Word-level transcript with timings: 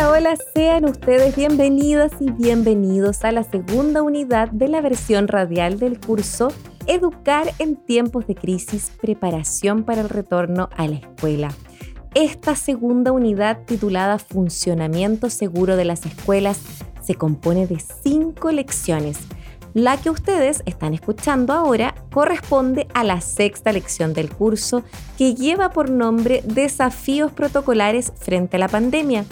Hola, 0.00 0.12
hola, 0.12 0.36
sean 0.54 0.86
ustedes 0.86 1.36
bienvenidas 1.36 2.10
y 2.20 2.30
bienvenidos 2.30 3.22
a 3.22 3.32
la 3.32 3.44
segunda 3.44 4.00
unidad 4.00 4.48
de 4.48 4.66
la 4.66 4.80
versión 4.80 5.28
radial 5.28 5.78
del 5.78 6.00
curso 6.00 6.48
Educar 6.86 7.52
en 7.58 7.76
tiempos 7.76 8.26
de 8.26 8.34
crisis, 8.34 8.92
preparación 8.98 9.84
para 9.84 10.00
el 10.00 10.08
retorno 10.08 10.70
a 10.74 10.88
la 10.88 10.96
escuela. 10.96 11.50
Esta 12.14 12.56
segunda 12.56 13.12
unidad 13.12 13.58
titulada 13.66 14.18
Funcionamiento 14.18 15.28
Seguro 15.28 15.76
de 15.76 15.84
las 15.84 16.06
Escuelas 16.06 16.62
se 17.02 17.14
compone 17.16 17.66
de 17.66 17.78
cinco 17.78 18.52
lecciones. 18.52 19.18
La 19.74 19.98
que 19.98 20.10
ustedes 20.10 20.62
están 20.64 20.94
escuchando 20.94 21.52
ahora 21.52 21.94
corresponde 22.10 22.88
a 22.94 23.04
la 23.04 23.20
sexta 23.20 23.70
lección 23.70 24.14
del 24.14 24.30
curso 24.30 24.82
que 25.18 25.34
lleva 25.34 25.70
por 25.70 25.90
nombre 25.90 26.42
Desafíos 26.44 27.30
protocolares 27.32 28.12
frente 28.16 28.56
a 28.56 28.60
la 28.60 28.68
pandemia. 28.68 29.26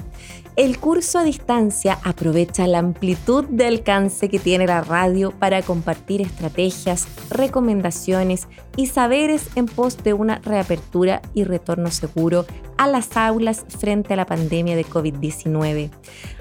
El 0.58 0.80
curso 0.80 1.20
a 1.20 1.22
distancia 1.22 2.00
aprovecha 2.02 2.66
la 2.66 2.80
amplitud 2.80 3.44
de 3.44 3.64
alcance 3.68 4.28
que 4.28 4.40
tiene 4.40 4.66
la 4.66 4.80
radio 4.80 5.30
para 5.30 5.62
compartir 5.62 6.20
estrategias, 6.20 7.06
recomendaciones 7.30 8.48
y 8.76 8.86
saberes 8.86 9.50
en 9.54 9.66
pos 9.66 10.02
de 10.02 10.14
una 10.14 10.40
reapertura 10.40 11.22
y 11.32 11.44
retorno 11.44 11.92
seguro 11.92 12.44
a 12.76 12.88
las 12.88 13.16
aulas 13.16 13.66
frente 13.68 14.14
a 14.14 14.16
la 14.16 14.26
pandemia 14.26 14.74
de 14.74 14.84
COVID-19. 14.84 15.90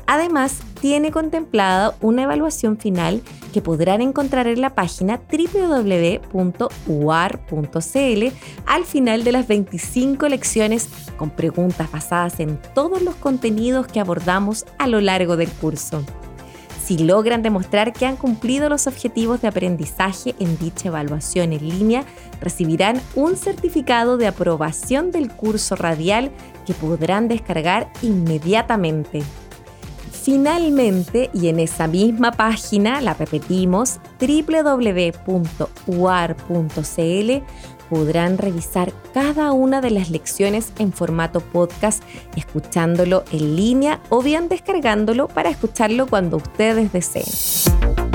Además, 0.08 0.61
tiene 0.80 1.11
contemplada 1.11 1.95
una 2.00 2.23
evaluación 2.23 2.77
final 2.77 3.22
que 3.53 3.61
podrán 3.61 4.02
encontrar 4.02 4.47
en 4.47 4.61
la 4.61 4.73
página 4.73 5.19
www.uar.cl 5.30 6.38
al 8.66 8.85
final 8.85 9.23
de 9.25 9.31
las 9.33 9.47
25 9.47 10.30
lecciones 10.30 10.89
con 11.17 11.30
preguntas 11.30 11.91
basadas 11.91 12.39
en 12.39 12.58
todos 12.73 13.02
los 13.02 13.16
contenidos 13.16 13.88
que 13.88 14.00
abordamos 14.00 14.66
a 14.78 14.88
lo 14.88 15.02
largo 15.02 15.35
del 15.35 15.50
curso. 15.50 16.03
Si 16.85 16.97
logran 17.00 17.41
demostrar 17.41 17.91
que 17.91 18.05
han 18.05 18.16
cumplido 18.16 18.69
los 18.69 18.88
objetivos 18.88 19.41
de 19.41 19.50
aprendizaje 19.50 20.35
en 20.39 20.58
dicha 20.58 20.88
evaluación 20.88 21.52
en 21.52 21.67
línea, 21.67 22.05
recibirán 22.39 23.02
un 23.13 23.35
certificado 23.35 24.16
de 24.16 24.28
aprobación 24.28 25.11
del 25.11 25.30
curso 25.30 25.75
radial 25.75 26.31
que 26.66 26.73
podrán 26.73 27.28
descargar 27.28 27.91
inmediatamente. 28.02 29.22
Finalmente, 30.28 31.30
y 31.33 31.47
en 31.47 31.58
esa 31.61 31.88
misma 31.88 32.33
página, 32.33 33.00
la 33.00 33.14
repetimos, 33.14 34.02
www.uar.cl, 34.20 35.31
podrán 37.89 38.38
revisar 38.38 38.92
cada 39.14 39.53
una 39.53 39.80
de 39.80 39.89
las 39.89 40.09
lecciones 40.09 40.73
en 40.80 40.92
formato 40.92 41.39
podcast, 41.39 42.03
escuchándolo 42.36 43.23
en 43.31 43.56
línea 43.56 44.02
o 44.09 44.22
bien 44.22 44.50
descargándolo 44.50 45.30
para 45.30 45.50
escucharlo 45.50 46.08
cuando 46.08 46.36
ustedes 46.36 46.91
deseen. 46.91 48.06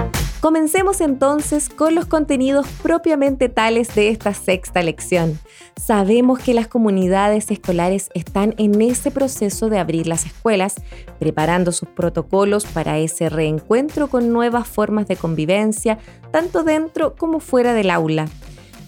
Comencemos 0.42 1.00
entonces 1.00 1.69
con 1.69 1.94
los 1.94 2.06
contenidos 2.06 2.66
propiamente 2.82 3.48
tales 3.48 3.94
de 3.94 4.08
esta 4.08 4.34
sexta 4.34 4.82
lección. 4.82 5.38
Sabemos 5.80 6.41
que 6.41 6.53
las 6.53 6.66
comunidades 6.66 7.48
escolares 7.53 8.10
están 8.12 8.56
en 8.58 8.82
ese 8.82 9.12
proceso 9.12 9.69
de 9.69 9.78
abrir 9.78 10.08
las 10.08 10.26
escuelas, 10.26 10.75
preparando 11.20 11.70
sus 11.70 11.88
protocolos 11.88 12.64
para 12.64 12.98
ese 12.98 13.28
reencuentro 13.28 14.08
con 14.08 14.32
nuevas 14.32 14.66
formas 14.66 15.06
de 15.06 15.14
convivencia, 15.14 15.98
tanto 16.32 16.64
dentro 16.64 17.14
como 17.14 17.38
fuera 17.38 17.72
del 17.72 17.91
aula 17.91 18.28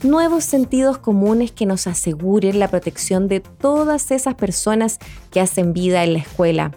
nuevos 0.02 0.44
sentidos 0.44 0.98
comunes 0.98 1.50
que 1.50 1.64
nos 1.64 1.86
aseguren 1.86 2.58
la 2.58 2.68
protección 2.68 3.26
de 3.26 3.40
todas 3.40 4.10
esas 4.10 4.34
personas 4.34 4.98
que 5.30 5.40
hacen 5.40 5.72
vida 5.72 6.04
en 6.04 6.12
la 6.12 6.18
escuela. 6.18 6.72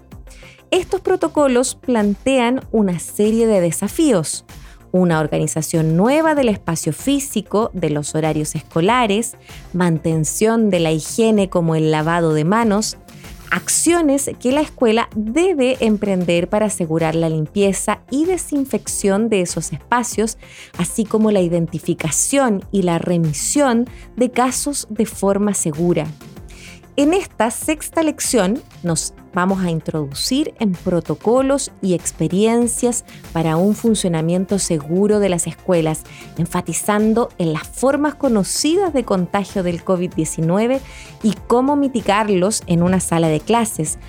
Estos 0.71 1.01
protocolos 1.01 1.75
plantean 1.75 2.61
una 2.71 2.99
serie 2.99 3.45
de 3.47 3.59
desafíos 3.59 4.45
una 4.91 5.19
organización 5.19 5.95
nueva 5.97 6.35
del 6.35 6.49
espacio 6.49 6.93
físico, 6.93 7.71
de 7.73 7.89
los 7.89 8.15
horarios 8.15 8.55
escolares, 8.55 9.35
mantención 9.73 10.69
de 10.69 10.79
la 10.79 10.91
higiene 10.91 11.49
como 11.49 11.75
el 11.75 11.91
lavado 11.91 12.33
de 12.33 12.43
manos, 12.43 12.97
acciones 13.51 14.29
que 14.39 14.51
la 14.51 14.61
escuela 14.61 15.09
debe 15.15 15.77
emprender 15.79 16.49
para 16.49 16.67
asegurar 16.67 17.15
la 17.15 17.29
limpieza 17.29 17.99
y 18.11 18.25
desinfección 18.25 19.29
de 19.29 19.41
esos 19.41 19.71
espacios, 19.71 20.37
así 20.77 21.05
como 21.05 21.31
la 21.31 21.41
identificación 21.41 22.63
y 22.71 22.83
la 22.83 22.99
remisión 22.99 23.85
de 24.15 24.31
casos 24.31 24.87
de 24.89 25.05
forma 25.05 25.53
segura. 25.53 26.07
En 26.99 27.13
esta 27.13 27.51
sexta 27.51 28.01
lección 28.01 28.59
nos 28.81 29.13
vamos 29.31 29.63
a 29.63 29.69
introducir 29.69 30.55
en 30.59 30.71
protocolos 30.71 31.71
y 31.79 31.93
experiencias 31.93 33.05
para 33.33 33.55
un 33.55 33.75
funcionamiento 33.75 34.57
seguro 34.57 35.19
de 35.19 35.29
las 35.29 35.45
escuelas, 35.45 36.01
enfatizando 36.39 37.29
en 37.37 37.53
las 37.53 37.67
formas 37.67 38.15
conocidas 38.15 38.93
de 38.93 39.03
contagio 39.03 39.61
del 39.61 39.85
COVID-19 39.85 40.79
y 41.21 41.35
cómo 41.45 41.75
mitigarlos 41.75 42.63
en 42.65 42.81
una 42.81 42.99
sala 42.99 43.27
de 43.27 43.41
clases, 43.41 43.99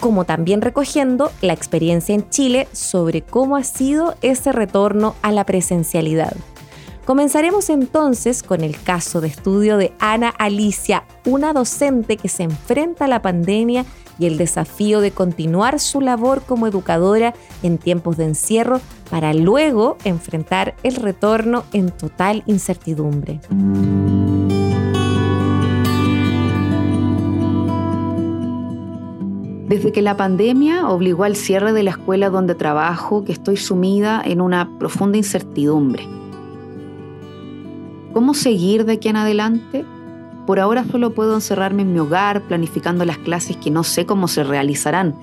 como 0.00 0.24
también 0.24 0.62
recogiendo 0.62 1.30
la 1.42 1.52
experiencia 1.52 2.14
en 2.14 2.30
Chile 2.30 2.66
sobre 2.72 3.20
cómo 3.20 3.56
ha 3.56 3.62
sido 3.62 4.16
ese 4.22 4.52
retorno 4.52 5.16
a 5.20 5.32
la 5.32 5.44
presencialidad. 5.44 6.34
Comenzaremos 7.08 7.70
entonces 7.70 8.42
con 8.42 8.60
el 8.60 8.78
caso 8.78 9.22
de 9.22 9.28
estudio 9.28 9.78
de 9.78 9.94
Ana 9.98 10.28
Alicia, 10.28 11.04
una 11.24 11.54
docente 11.54 12.18
que 12.18 12.28
se 12.28 12.42
enfrenta 12.42 13.06
a 13.06 13.08
la 13.08 13.22
pandemia 13.22 13.86
y 14.18 14.26
el 14.26 14.36
desafío 14.36 15.00
de 15.00 15.10
continuar 15.10 15.80
su 15.80 16.02
labor 16.02 16.42
como 16.42 16.66
educadora 16.66 17.32
en 17.62 17.78
tiempos 17.78 18.18
de 18.18 18.24
encierro 18.24 18.82
para 19.08 19.32
luego 19.32 19.96
enfrentar 20.04 20.74
el 20.82 20.96
retorno 20.96 21.64
en 21.72 21.88
total 21.92 22.42
incertidumbre. 22.44 23.40
Desde 29.66 29.92
que 29.92 30.02
la 30.02 30.18
pandemia 30.18 30.86
obligó 30.86 31.24
al 31.24 31.36
cierre 31.36 31.72
de 31.72 31.84
la 31.84 31.92
escuela 31.92 32.28
donde 32.28 32.54
trabajo, 32.54 33.24
que 33.24 33.32
estoy 33.32 33.56
sumida 33.56 34.20
en 34.22 34.42
una 34.42 34.76
profunda 34.78 35.16
incertidumbre. 35.16 36.17
¿Cómo 38.18 38.34
seguir 38.34 38.84
de 38.84 38.94
aquí 38.94 39.08
en 39.08 39.14
adelante? 39.14 39.84
Por 40.44 40.58
ahora 40.58 40.84
solo 40.90 41.14
puedo 41.14 41.36
encerrarme 41.36 41.82
en 41.82 41.92
mi 41.92 42.00
hogar 42.00 42.42
planificando 42.42 43.04
las 43.04 43.16
clases 43.18 43.56
que 43.56 43.70
no 43.70 43.84
sé 43.84 44.06
cómo 44.06 44.26
se 44.26 44.42
realizarán. 44.42 45.14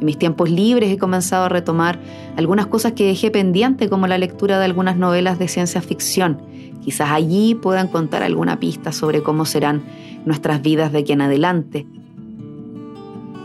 En 0.00 0.04
mis 0.04 0.18
tiempos 0.18 0.50
libres 0.50 0.90
he 0.90 0.98
comenzado 0.98 1.44
a 1.44 1.48
retomar 1.48 2.00
algunas 2.36 2.66
cosas 2.66 2.94
que 2.94 3.06
dejé 3.06 3.30
pendiente 3.30 3.88
como 3.88 4.08
la 4.08 4.18
lectura 4.18 4.58
de 4.58 4.64
algunas 4.64 4.96
novelas 4.96 5.38
de 5.38 5.46
ciencia 5.46 5.80
ficción. 5.82 6.42
Quizás 6.82 7.12
allí 7.12 7.54
puedan 7.54 7.86
contar 7.86 8.24
alguna 8.24 8.58
pista 8.58 8.90
sobre 8.90 9.22
cómo 9.22 9.44
serán 9.44 9.84
nuestras 10.24 10.62
vidas 10.62 10.90
de 10.90 10.98
aquí 10.98 11.12
en 11.12 11.20
adelante. 11.20 11.86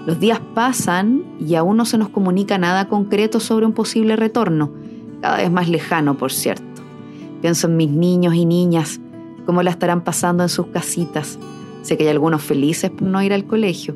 Los 0.08 0.20
días 0.20 0.42
pasan 0.56 1.24
y 1.40 1.54
aún 1.54 1.78
no 1.78 1.86
se 1.86 2.00
nos 2.00 2.10
comunica 2.10 2.58
nada 2.58 2.88
concreto 2.88 3.40
sobre 3.42 3.68
un 3.68 3.74
posible 3.74 4.16
retorno, 4.16 4.72
cada 5.22 5.38
vez 5.38 5.52
más 5.52 5.70
lejano, 5.70 6.18
por 6.18 6.32
cierto. 6.32 6.67
Pienso 7.42 7.68
en 7.68 7.78
mis 7.78 7.90
niños 7.90 8.34
y 8.36 8.46
niñas, 8.46 9.00
cómo 9.46 9.64
la 9.64 9.72
estarán 9.72 10.04
pasando 10.04 10.44
en 10.44 10.50
sus 10.50 10.68
casitas. 10.68 11.38
Sé 11.82 11.98
que 11.98 12.04
hay 12.04 12.10
algunos 12.10 12.42
felices 12.42 12.90
por 12.92 13.04
no 13.04 13.22
ir 13.22 13.34
al 13.34 13.46
colegio. 13.46 13.96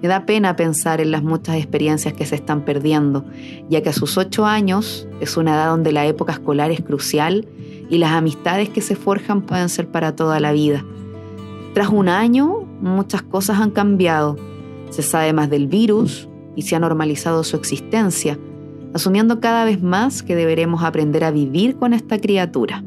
Me 0.00 0.08
da 0.08 0.24
pena 0.24 0.56
pensar 0.56 1.00
en 1.00 1.10
las 1.10 1.22
muchas 1.22 1.56
experiencias 1.56 2.14
que 2.14 2.24
se 2.24 2.36
están 2.36 2.64
perdiendo, 2.64 3.24
ya 3.68 3.82
que 3.82 3.90
a 3.90 3.92
sus 3.92 4.16
ocho 4.16 4.46
años 4.46 5.06
es 5.20 5.36
una 5.36 5.54
edad 5.54 5.68
donde 5.68 5.92
la 5.92 6.06
época 6.06 6.32
escolar 6.32 6.70
es 6.70 6.80
crucial 6.80 7.46
y 7.90 7.98
las 7.98 8.12
amistades 8.12 8.70
que 8.70 8.80
se 8.80 8.96
forjan 8.96 9.42
pueden 9.42 9.68
ser 9.68 9.88
para 9.88 10.16
toda 10.16 10.40
la 10.40 10.52
vida. 10.52 10.84
Tras 11.74 11.88
un 11.88 12.08
año, 12.08 12.66
muchas 12.80 13.22
cosas 13.22 13.60
han 13.60 13.72
cambiado. 13.72 14.36
Se 14.88 15.02
sabe 15.02 15.32
más 15.32 15.50
del 15.50 15.66
virus 15.66 16.28
y 16.56 16.62
se 16.62 16.76
ha 16.76 16.80
normalizado 16.80 17.44
su 17.44 17.56
existencia 17.56 18.38
asumiendo 18.94 19.40
cada 19.40 19.64
vez 19.64 19.82
más 19.82 20.22
que 20.22 20.36
deberemos 20.36 20.82
aprender 20.82 21.24
a 21.24 21.30
vivir 21.30 21.76
con 21.76 21.92
esta 21.92 22.18
criatura. 22.18 22.82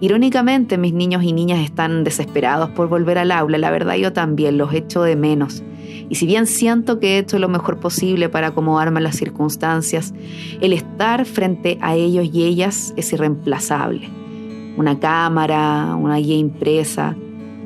Irónicamente, 0.00 0.76
mis 0.76 0.92
niños 0.92 1.22
y 1.22 1.32
niñas 1.32 1.60
están 1.60 2.04
desesperados 2.04 2.70
por 2.70 2.88
volver 2.88 3.16
al 3.16 3.30
aula. 3.30 3.56
La 3.58 3.70
verdad, 3.70 3.94
yo 3.94 4.12
también 4.12 4.58
los 4.58 4.74
echo 4.74 5.02
de 5.02 5.16
menos. 5.16 5.62
Y 6.10 6.16
si 6.16 6.26
bien 6.26 6.46
siento 6.46 7.00
que 7.00 7.14
he 7.14 7.18
hecho 7.18 7.38
lo 7.38 7.48
mejor 7.48 7.78
posible 7.78 8.28
para 8.28 8.48
acomodarme 8.48 8.98
a 8.98 9.02
las 9.02 9.16
circunstancias, 9.16 10.12
el 10.60 10.72
estar 10.72 11.24
frente 11.24 11.78
a 11.80 11.94
ellos 11.94 12.28
y 12.32 12.44
ellas 12.44 12.92
es 12.96 13.12
irreemplazable. 13.12 14.10
Una 14.76 14.98
cámara, 14.98 15.96
una 15.96 16.16
guía 16.16 16.36
impresa, 16.36 17.16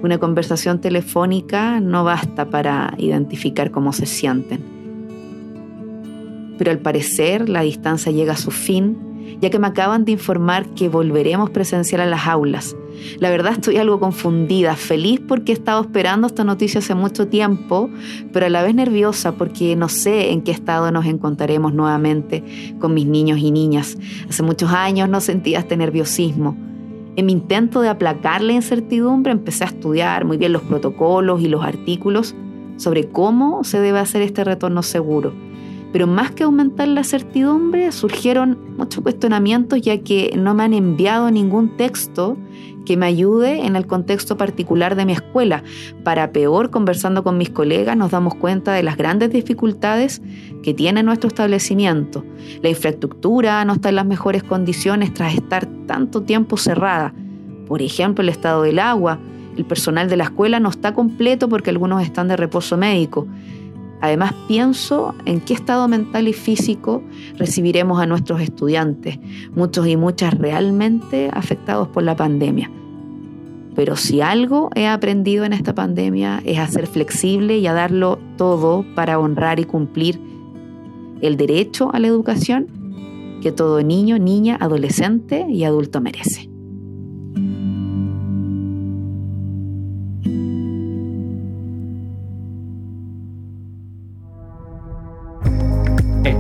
una 0.03 0.19
conversación 0.19 0.81
telefónica 0.81 1.81
no 1.81 2.05
basta 2.05 2.51
para 2.51 2.95
identificar 2.99 3.73
cómo 3.73 3.93
se 3.93 4.07
sienten. 4.07 4.78
Pero 6.59 6.71
al 6.71 6.81
parecer 6.81 7.49
la 7.49 7.63
distancia 7.63 8.13
llega 8.13 8.35
a 8.35 8.37
su 8.37 8.51
fin 8.51 9.09
ya 9.41 9.51
que 9.51 9.59
me 9.59 9.67
acaban 9.67 10.05
de 10.05 10.13
informar 10.13 10.67
que 10.75 10.89
volveremos 10.89 11.51
presencial 11.51 12.01
a 12.01 12.07
las 12.07 12.27
aulas. 12.27 12.77
La 13.21 13.31
verdad 13.31 13.53
estoy 13.53 13.77
algo 13.77 14.01
confundida, 14.01 14.75
feliz 14.75 15.21
porque 15.21 15.53
he 15.53 15.55
estado 15.55 15.83
esperando 15.83 16.27
esta 16.27 16.45
noticia 16.45 16.81
hace 16.81 16.95
mucho 16.95 17.29
tiempo, 17.29 17.91
pero 18.33 18.47
a 18.47 18.49
la 18.49 18.63
vez 18.63 18.75
nerviosa 18.75 19.33
porque 19.33 19.77
no 19.77 19.89
sé 19.89 20.33
en 20.33 20.43
qué 20.43 20.51
estado 20.51 20.91
nos 20.91 21.07
encontraremos 21.07 21.73
nuevamente 21.75 22.43
con 22.81 22.95
mis 22.95 23.07
niños 23.07 23.39
y 23.39 23.51
niñas. 23.51 23.97
Hace 24.29 24.43
muchos 24.43 24.73
años 24.73 25.09
no 25.09 25.21
sentía 25.21 25.61
este 25.61 25.77
nerviosismo. 25.77 26.57
En 27.15 27.27
mi 27.27 27.33
intento 27.33 27.81
de 27.81 27.89
aplacar 27.89 28.43
la 28.43 28.53
incertidumbre 28.53 29.33
empecé 29.33 29.65
a 29.65 29.69
estudiar 29.69 30.25
muy 30.25 30.37
bien 30.37 30.53
los 30.53 30.63
protocolos 30.63 31.41
y 31.41 31.49
los 31.49 31.65
artículos 31.65 32.35
sobre 32.77 33.09
cómo 33.09 33.65
se 33.65 33.81
debe 33.81 33.99
hacer 33.99 34.23
este 34.23 34.45
retorno 34.45 34.85
seguro 34.85 35.33
pero 35.93 36.07
más 36.07 36.31
que 36.33 36.45
aumentar 36.45 36.89
la 36.89 37.05
certidumbre, 37.05 37.91
surgieron 37.93 38.59
muchos 38.77 39.03
cuestionamientos 39.03 39.81
ya 39.81 39.99
que 39.99 40.35
no 40.37 40.55
me 40.55 40.65
han 40.65 40.75
enviado 40.75 41.31
ningún 41.31 41.77
texto 41.77 42.37
que 42.89 42.97
me 42.97 43.05
ayude 43.05 43.67
en 43.67 43.77
el 43.77 43.87
contexto 43.87 44.39
particular 44.39 44.97
de 44.97 45.05
mi 45.05 45.13
escuela. 45.13 45.63
Para 46.05 46.33
peor, 46.33 46.71
conversando 46.71 47.23
con 47.23 47.37
mis 47.37 47.51
colegas, 47.51 47.97
nos 47.99 48.11
damos 48.11 48.35
cuenta 48.35 48.73
de 48.73 48.83
las 48.83 48.97
grandes 48.97 49.31
dificultades 49.31 50.23
que 50.63 50.73
tiene 50.73 51.03
nuestro 51.03 51.29
establecimiento. 51.29 52.25
La 52.63 52.71
infraestructura 52.71 53.63
no 53.67 53.75
está 53.75 53.91
en 53.91 53.97
las 53.97 54.07
mejores 54.07 54.43
condiciones 54.43 55.13
tras 55.13 55.35
estar 55.35 55.67
tanto 55.87 56.23
tiempo 56.23 56.57
cerrada. 56.57 57.13
Por 57.67 57.83
ejemplo, 57.83 58.23
el 58.23 58.31
estado 58.31 58.63
del 58.63 58.79
agua. 58.79 59.19
El 59.59 59.67
personal 59.67 60.09
de 60.09 60.17
la 60.17 60.25
escuela 60.25 60.59
no 60.59 60.71
está 60.71 60.95
completo 60.95 61.49
porque 61.51 61.69
algunos 61.69 62.03
están 62.03 62.29
de 62.29 62.37
reposo 62.37 62.79
médico. 62.79 63.27
Además, 64.01 64.33
pienso 64.47 65.15
en 65.25 65.41
qué 65.41 65.55
estado 65.55 65.89
mental 65.89 66.29
y 66.29 66.33
físico 66.33 67.03
recibiremos 67.37 68.01
a 68.01 68.07
nuestros 68.07 68.41
estudiantes, 68.41 69.19
muchos 69.55 69.87
y 69.89 69.97
muchas 69.97 70.35
realmente 70.35 71.31
afectados 71.33 71.89
por 71.89 72.05
la 72.05 72.15
pandemia. 72.15 72.71
Pero 73.75 73.97
si 73.97 74.21
algo 74.21 74.71
he 74.75 74.87
aprendido 74.87 75.45
en 75.45 75.53
esta 75.53 75.75
pandemia 75.75 76.43
es 76.45 76.59
a 76.59 76.67
ser 76.67 76.87
flexible 76.87 77.59
y 77.59 77.67
a 77.67 77.73
darlo 77.73 78.19
todo 78.37 78.85
para 78.95 79.19
honrar 79.19 79.61
y 79.61 79.65
cumplir 79.65 80.21
el 81.21 81.37
derecho 81.37 81.91
a 81.93 81.99
la 81.99 82.09
educación 82.09 82.67
que 83.41 83.53
todo 83.53 83.83
niño, 83.83 84.19
niña, 84.19 84.57
adolescente 84.61 85.47
y 85.49 85.65
adulto 85.65 86.01
merece. 86.01 86.49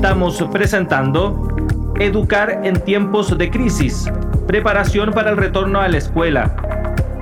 Estamos 0.08 0.42
presentando 0.50 1.54
Educar 2.00 2.62
en 2.64 2.80
tiempos 2.80 3.36
de 3.36 3.50
crisis, 3.50 4.10
preparación 4.46 5.10
para 5.10 5.28
el 5.28 5.36
retorno 5.36 5.82
a 5.82 5.88
la 5.88 5.98
escuela, 5.98 6.56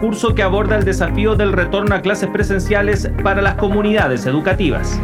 curso 0.00 0.36
que 0.36 0.44
aborda 0.44 0.76
el 0.76 0.84
desafío 0.84 1.34
del 1.34 1.52
retorno 1.52 1.96
a 1.96 2.00
clases 2.00 2.28
presenciales 2.28 3.10
para 3.24 3.42
las 3.42 3.56
comunidades 3.56 4.24
educativas. 4.24 5.00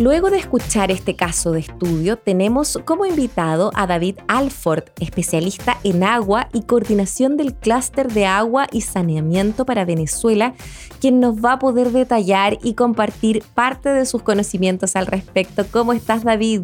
Luego 0.00 0.28
de 0.28 0.38
escuchar 0.38 0.90
este 0.90 1.14
caso 1.14 1.52
de 1.52 1.60
estudio, 1.60 2.16
tenemos 2.16 2.80
como 2.84 3.06
invitado 3.06 3.70
a 3.76 3.86
David 3.86 4.16
Alford, 4.26 4.82
especialista 4.98 5.78
en 5.84 6.02
agua 6.02 6.48
y 6.52 6.62
coordinación 6.62 7.36
del 7.36 7.54
clúster 7.54 8.12
de 8.12 8.26
agua 8.26 8.66
y 8.72 8.80
saneamiento 8.80 9.64
para 9.64 9.84
Venezuela, 9.84 10.54
quien 11.00 11.20
nos 11.20 11.36
va 11.36 11.52
a 11.52 11.58
poder 11.60 11.92
detallar 11.92 12.58
y 12.60 12.74
compartir 12.74 13.44
parte 13.54 13.90
de 13.90 14.04
sus 14.04 14.22
conocimientos 14.22 14.96
al 14.96 15.06
respecto. 15.06 15.64
¿Cómo 15.70 15.92
estás, 15.92 16.24
David? 16.24 16.62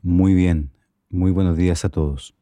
Muy 0.00 0.32
bien, 0.32 0.70
muy 1.08 1.32
buenos 1.32 1.56
días 1.56 1.84
a 1.84 1.88
todos. 1.88 2.36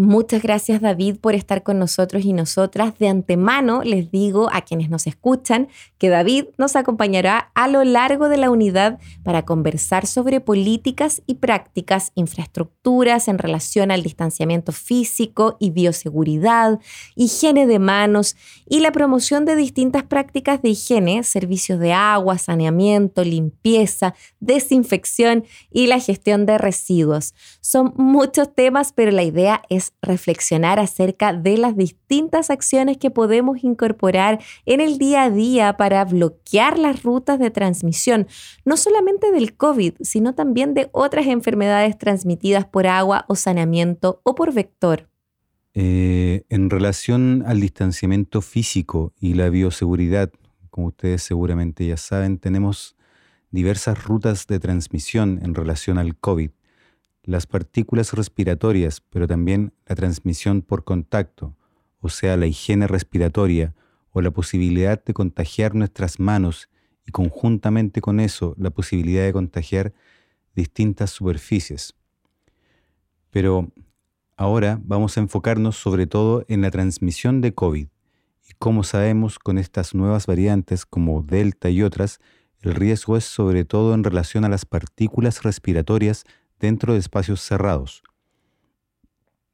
Muchas 0.00 0.42
gracias 0.42 0.80
David 0.80 1.16
por 1.16 1.34
estar 1.34 1.64
con 1.64 1.80
nosotros 1.80 2.24
y 2.24 2.32
nosotras. 2.32 2.96
De 3.00 3.08
antemano 3.08 3.82
les 3.82 4.12
digo 4.12 4.48
a 4.52 4.60
quienes 4.60 4.90
nos 4.90 5.08
escuchan 5.08 5.66
que 5.98 6.08
David 6.08 6.44
nos 6.56 6.76
acompañará 6.76 7.50
a 7.56 7.66
lo 7.66 7.82
largo 7.82 8.28
de 8.28 8.36
la 8.36 8.48
unidad 8.48 9.00
para 9.24 9.44
conversar 9.44 10.06
sobre 10.06 10.40
políticas 10.40 11.20
y 11.26 11.34
prácticas, 11.34 12.12
infraestructuras 12.14 13.26
en 13.26 13.38
relación 13.38 13.90
al 13.90 14.04
distanciamiento 14.04 14.70
físico 14.70 15.56
y 15.58 15.70
bioseguridad, 15.70 16.78
higiene 17.16 17.66
de 17.66 17.80
manos 17.80 18.36
y 18.68 18.78
la 18.78 18.92
promoción 18.92 19.46
de 19.46 19.56
distintas 19.56 20.04
prácticas 20.04 20.62
de 20.62 20.68
higiene, 20.68 21.24
servicios 21.24 21.80
de 21.80 21.92
agua, 21.92 22.38
saneamiento, 22.38 23.24
limpieza, 23.24 24.14
desinfección 24.38 25.44
y 25.72 25.88
la 25.88 25.98
gestión 25.98 26.46
de 26.46 26.56
residuos. 26.56 27.34
Son 27.60 27.94
muchos 27.96 28.54
temas, 28.54 28.92
pero 28.92 29.10
la 29.10 29.24
idea 29.24 29.62
es 29.68 29.87
reflexionar 30.02 30.78
acerca 30.78 31.32
de 31.32 31.58
las 31.58 31.76
distintas 31.76 32.50
acciones 32.50 32.96
que 32.98 33.10
podemos 33.10 33.62
incorporar 33.64 34.40
en 34.66 34.80
el 34.80 34.98
día 34.98 35.24
a 35.24 35.30
día 35.30 35.76
para 35.76 36.04
bloquear 36.04 36.78
las 36.78 37.02
rutas 37.02 37.38
de 37.38 37.50
transmisión, 37.50 38.26
no 38.64 38.76
solamente 38.76 39.32
del 39.32 39.56
COVID, 39.56 39.94
sino 40.00 40.34
también 40.34 40.74
de 40.74 40.88
otras 40.92 41.26
enfermedades 41.26 41.98
transmitidas 41.98 42.66
por 42.66 42.86
agua 42.86 43.24
o 43.28 43.34
saneamiento 43.34 44.20
o 44.24 44.34
por 44.34 44.52
vector. 44.52 45.08
Eh, 45.74 46.44
en 46.48 46.70
relación 46.70 47.44
al 47.46 47.60
distanciamiento 47.60 48.40
físico 48.40 49.12
y 49.20 49.34
la 49.34 49.48
bioseguridad, 49.48 50.30
como 50.70 50.88
ustedes 50.88 51.22
seguramente 51.22 51.86
ya 51.86 51.96
saben, 51.96 52.38
tenemos 52.38 52.96
diversas 53.50 54.04
rutas 54.04 54.46
de 54.46 54.58
transmisión 54.58 55.38
en 55.42 55.54
relación 55.54 55.98
al 55.98 56.16
COVID 56.16 56.50
las 57.28 57.46
partículas 57.46 58.14
respiratorias, 58.14 59.02
pero 59.02 59.26
también 59.26 59.74
la 59.86 59.94
transmisión 59.94 60.62
por 60.62 60.84
contacto, 60.84 61.54
o 62.00 62.08
sea, 62.08 62.38
la 62.38 62.46
higiene 62.46 62.86
respiratoria 62.86 63.74
o 64.12 64.22
la 64.22 64.30
posibilidad 64.30 65.04
de 65.04 65.12
contagiar 65.12 65.74
nuestras 65.74 66.20
manos 66.20 66.70
y 67.06 67.12
conjuntamente 67.12 68.00
con 68.00 68.18
eso 68.18 68.54
la 68.56 68.70
posibilidad 68.70 69.24
de 69.24 69.34
contagiar 69.34 69.92
distintas 70.56 71.10
superficies. 71.10 71.94
Pero 73.30 73.70
ahora 74.38 74.80
vamos 74.82 75.18
a 75.18 75.20
enfocarnos 75.20 75.76
sobre 75.76 76.06
todo 76.06 76.46
en 76.48 76.62
la 76.62 76.70
transmisión 76.70 77.42
de 77.42 77.52
COVID 77.52 77.88
y 78.48 78.52
como 78.58 78.84
sabemos 78.84 79.38
con 79.38 79.58
estas 79.58 79.94
nuevas 79.94 80.26
variantes 80.26 80.86
como 80.86 81.20
Delta 81.20 81.68
y 81.68 81.82
otras, 81.82 82.20
el 82.62 82.74
riesgo 82.74 83.18
es 83.18 83.24
sobre 83.24 83.66
todo 83.66 83.92
en 83.92 84.02
relación 84.02 84.46
a 84.46 84.48
las 84.48 84.64
partículas 84.64 85.42
respiratorias 85.42 86.24
dentro 86.58 86.92
de 86.92 86.98
espacios 86.98 87.40
cerrados. 87.40 88.02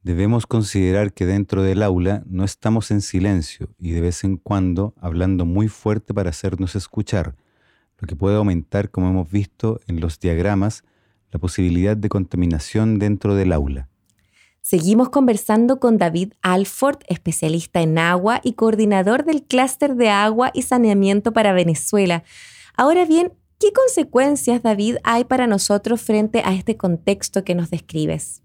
Debemos 0.02 0.46
considerar 0.46 1.14
que 1.14 1.24
dentro 1.24 1.62
del 1.62 1.82
aula 1.82 2.22
no 2.26 2.44
estamos 2.44 2.90
en 2.90 3.00
silencio 3.00 3.70
y 3.78 3.92
de 3.92 4.02
vez 4.02 4.22
en 4.22 4.36
cuando 4.36 4.94
hablando 5.00 5.46
muy 5.46 5.68
fuerte 5.68 6.12
para 6.12 6.30
hacernos 6.30 6.74
escuchar, 6.74 7.36
lo 7.98 8.06
que 8.06 8.14
puede 8.14 8.36
aumentar, 8.36 8.90
como 8.90 9.08
hemos 9.08 9.30
visto 9.30 9.80
en 9.86 10.00
los 10.00 10.20
diagramas, 10.20 10.84
la 11.30 11.38
posibilidad 11.38 11.96
de 11.96 12.08
contaminación 12.08 12.98
dentro 12.98 13.34
del 13.34 13.52
aula. 13.52 13.88
Seguimos 14.60 15.10
conversando 15.10 15.78
con 15.78 15.98
David 15.98 16.32
Alford, 16.42 16.98
especialista 17.08 17.82
en 17.82 17.98
agua 17.98 18.40
y 18.42 18.54
coordinador 18.54 19.24
del 19.24 19.42
clúster 19.42 19.94
de 19.94 20.10
agua 20.10 20.50
y 20.54 20.62
saneamiento 20.62 21.32
para 21.32 21.52
Venezuela. 21.52 22.24
Ahora 22.76 23.04
bien, 23.04 23.32
¿Qué 23.58 23.72
consecuencias, 23.72 24.62
David, 24.62 24.96
hay 25.04 25.24
para 25.24 25.46
nosotros 25.46 26.02
frente 26.02 26.42
a 26.44 26.54
este 26.54 26.76
contexto 26.76 27.44
que 27.44 27.54
nos 27.54 27.70
describes? 27.70 28.42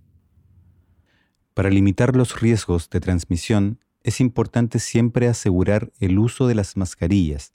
Para 1.54 1.70
limitar 1.70 2.16
los 2.16 2.40
riesgos 2.40 2.90
de 2.90 3.00
transmisión, 3.00 3.80
es 4.04 4.22
importante 4.22 4.80
siempre 4.80 5.28
asegurar 5.28 5.92
el 6.00 6.20
uso 6.20 6.48
de 6.48 6.56
las 6.56 6.78
mascarillas, 6.78 7.52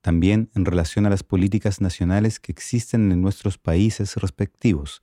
también 0.00 0.50
en 0.54 0.64
relación 0.64 1.06
a 1.06 1.10
las 1.10 1.22
políticas 1.22 1.80
nacionales 1.80 2.40
que 2.40 2.52
existen 2.52 3.10
en 3.10 3.22
nuestros 3.22 3.58
países 3.58 4.16
respectivos. 4.16 5.00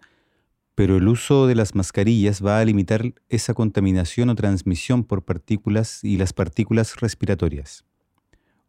Pero 0.75 0.97
el 0.97 1.07
uso 1.07 1.47
de 1.47 1.55
las 1.55 1.73
mascarillas 1.73 2.45
va 2.45 2.59
a 2.59 2.65
limitar 2.65 3.13
esa 3.29 3.53
contaminación 3.53 4.29
o 4.29 4.35
transmisión 4.35 5.05
por 5.05 5.23
partículas 5.23 6.03
y 6.03 6.17
las 6.17 6.33
partículas 6.33 6.97
respiratorias. 6.97 7.85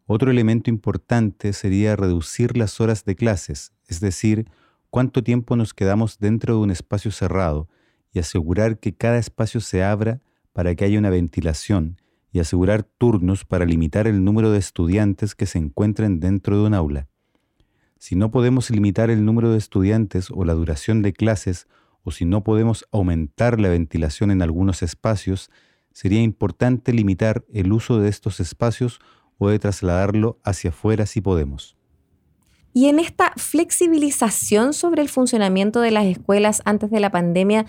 Otro 0.07 0.31
elemento 0.31 0.71
importante 0.71 1.53
sería 1.53 1.97
reducir 1.97 2.57
las 2.57 2.81
horas 2.81 3.05
de 3.05 3.17
clases, 3.17 3.73
es 3.89 3.99
decir, 3.99 4.49
cuánto 4.89 5.25
tiempo 5.25 5.57
nos 5.57 5.75
quedamos 5.75 6.21
dentro 6.21 6.55
de 6.55 6.61
un 6.61 6.71
espacio 6.71 7.11
cerrado 7.11 7.69
y 8.13 8.21
asegurar 8.21 8.79
que 8.79 8.95
cada 8.95 9.19
espacio 9.19 9.61
se 9.61 9.83
abra 9.83 10.21
para 10.53 10.77
que 10.77 10.85
haya 10.85 11.01
una 11.01 11.11
ventilación 11.11 12.01
y 12.31 12.39
asegurar 12.39 12.85
turnos 12.85 13.45
para 13.45 13.65
limitar 13.65 14.07
el 14.07 14.25
número 14.25 14.53
de 14.53 14.59
estudiantes 14.59 15.35
que 15.35 15.47
se 15.47 15.59
encuentren 15.59 16.21
dentro 16.21 16.57
de 16.57 16.67
un 16.67 16.75
aula. 16.75 17.09
Si 17.99 18.15
no 18.15 18.31
podemos 18.31 18.71
limitar 18.71 19.11
el 19.11 19.25
número 19.25 19.51
de 19.51 19.59
estudiantes 19.59 20.31
o 20.31 20.45
la 20.45 20.55
duración 20.55 21.03
de 21.03 21.13
clases, 21.13 21.67
o 22.05 22.13
si 22.13 22.25
no 22.25 22.45
podemos 22.45 22.87
aumentar 22.93 23.59
la 23.61 23.71
ventilación 23.71 24.31
en 24.31 24.41
algunos 24.41 24.83
espacios, 24.83 25.51
sería 25.93 26.23
importante 26.23 26.93
limitar 26.93 27.45
el 27.53 27.73
uso 27.73 27.99
de 27.99 28.09
estos 28.09 28.39
espacios 28.39 29.01
o 29.39 29.49
de 29.49 29.59
trasladarlo 29.59 30.39
hacia 30.45 30.71
afuera 30.71 31.07
si 31.07 31.21
podemos. 31.21 31.77
Y 32.73 32.89
en 32.89 32.99
esta 32.99 33.33
flexibilización 33.37 34.75
sobre 34.75 35.01
el 35.01 35.09
funcionamiento 35.09 35.81
de 35.81 35.91
las 35.91 36.05
escuelas 36.05 36.61
antes 36.67 36.91
de 36.91 37.01
la 37.01 37.11
pandemia, 37.11 37.65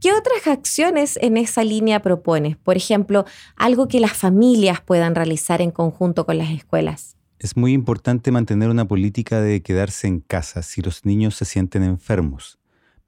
¿qué 0.00 0.12
otras 0.12 0.46
acciones 0.46 1.18
en 1.22 1.38
esa 1.38 1.64
línea 1.64 2.02
propones? 2.02 2.58
Por 2.58 2.76
ejemplo, 2.76 3.24
algo 3.56 3.88
que 3.88 4.00
las 4.00 4.12
familias 4.12 4.82
puedan 4.82 5.14
realizar 5.14 5.62
en 5.62 5.70
conjunto 5.70 6.26
con 6.26 6.36
las 6.36 6.50
escuelas. 6.50 7.16
Es 7.38 7.56
muy 7.56 7.72
importante 7.72 8.30
mantener 8.32 8.68
una 8.68 8.86
política 8.86 9.40
de 9.40 9.62
quedarse 9.62 10.06
en 10.06 10.20
casa 10.20 10.62
si 10.62 10.82
los 10.82 11.06
niños 11.06 11.36
se 11.36 11.46
sienten 11.46 11.82
enfermos. 11.82 12.58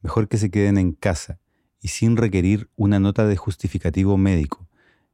Mejor 0.01 0.29
que 0.29 0.39
se 0.39 0.51
queden 0.51 0.79
en 0.79 0.93
casa 0.93 1.39
y 1.83 1.89
sin 1.89 2.17
requerir 2.17 2.71
una 2.77 2.99
nota 2.99 3.27
de 3.27 3.37
justificativo 3.37 4.17
médico. 4.17 4.67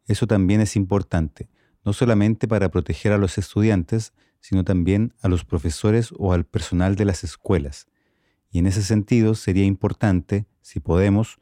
Eso 0.06 0.28
también 0.28 0.60
es 0.60 0.76
importante, 0.76 1.48
no 1.88 1.94
solamente 1.94 2.46
para 2.46 2.70
proteger 2.70 3.12
a 3.12 3.16
los 3.16 3.38
estudiantes, 3.38 4.12
sino 4.40 4.62
también 4.62 5.14
a 5.22 5.28
los 5.28 5.46
profesores 5.46 6.12
o 6.18 6.34
al 6.34 6.44
personal 6.44 6.96
de 6.96 7.06
las 7.06 7.24
escuelas. 7.24 7.86
Y 8.50 8.58
en 8.58 8.66
ese 8.66 8.82
sentido 8.82 9.34
sería 9.34 9.64
importante, 9.64 10.44
si 10.60 10.80
podemos, 10.80 11.38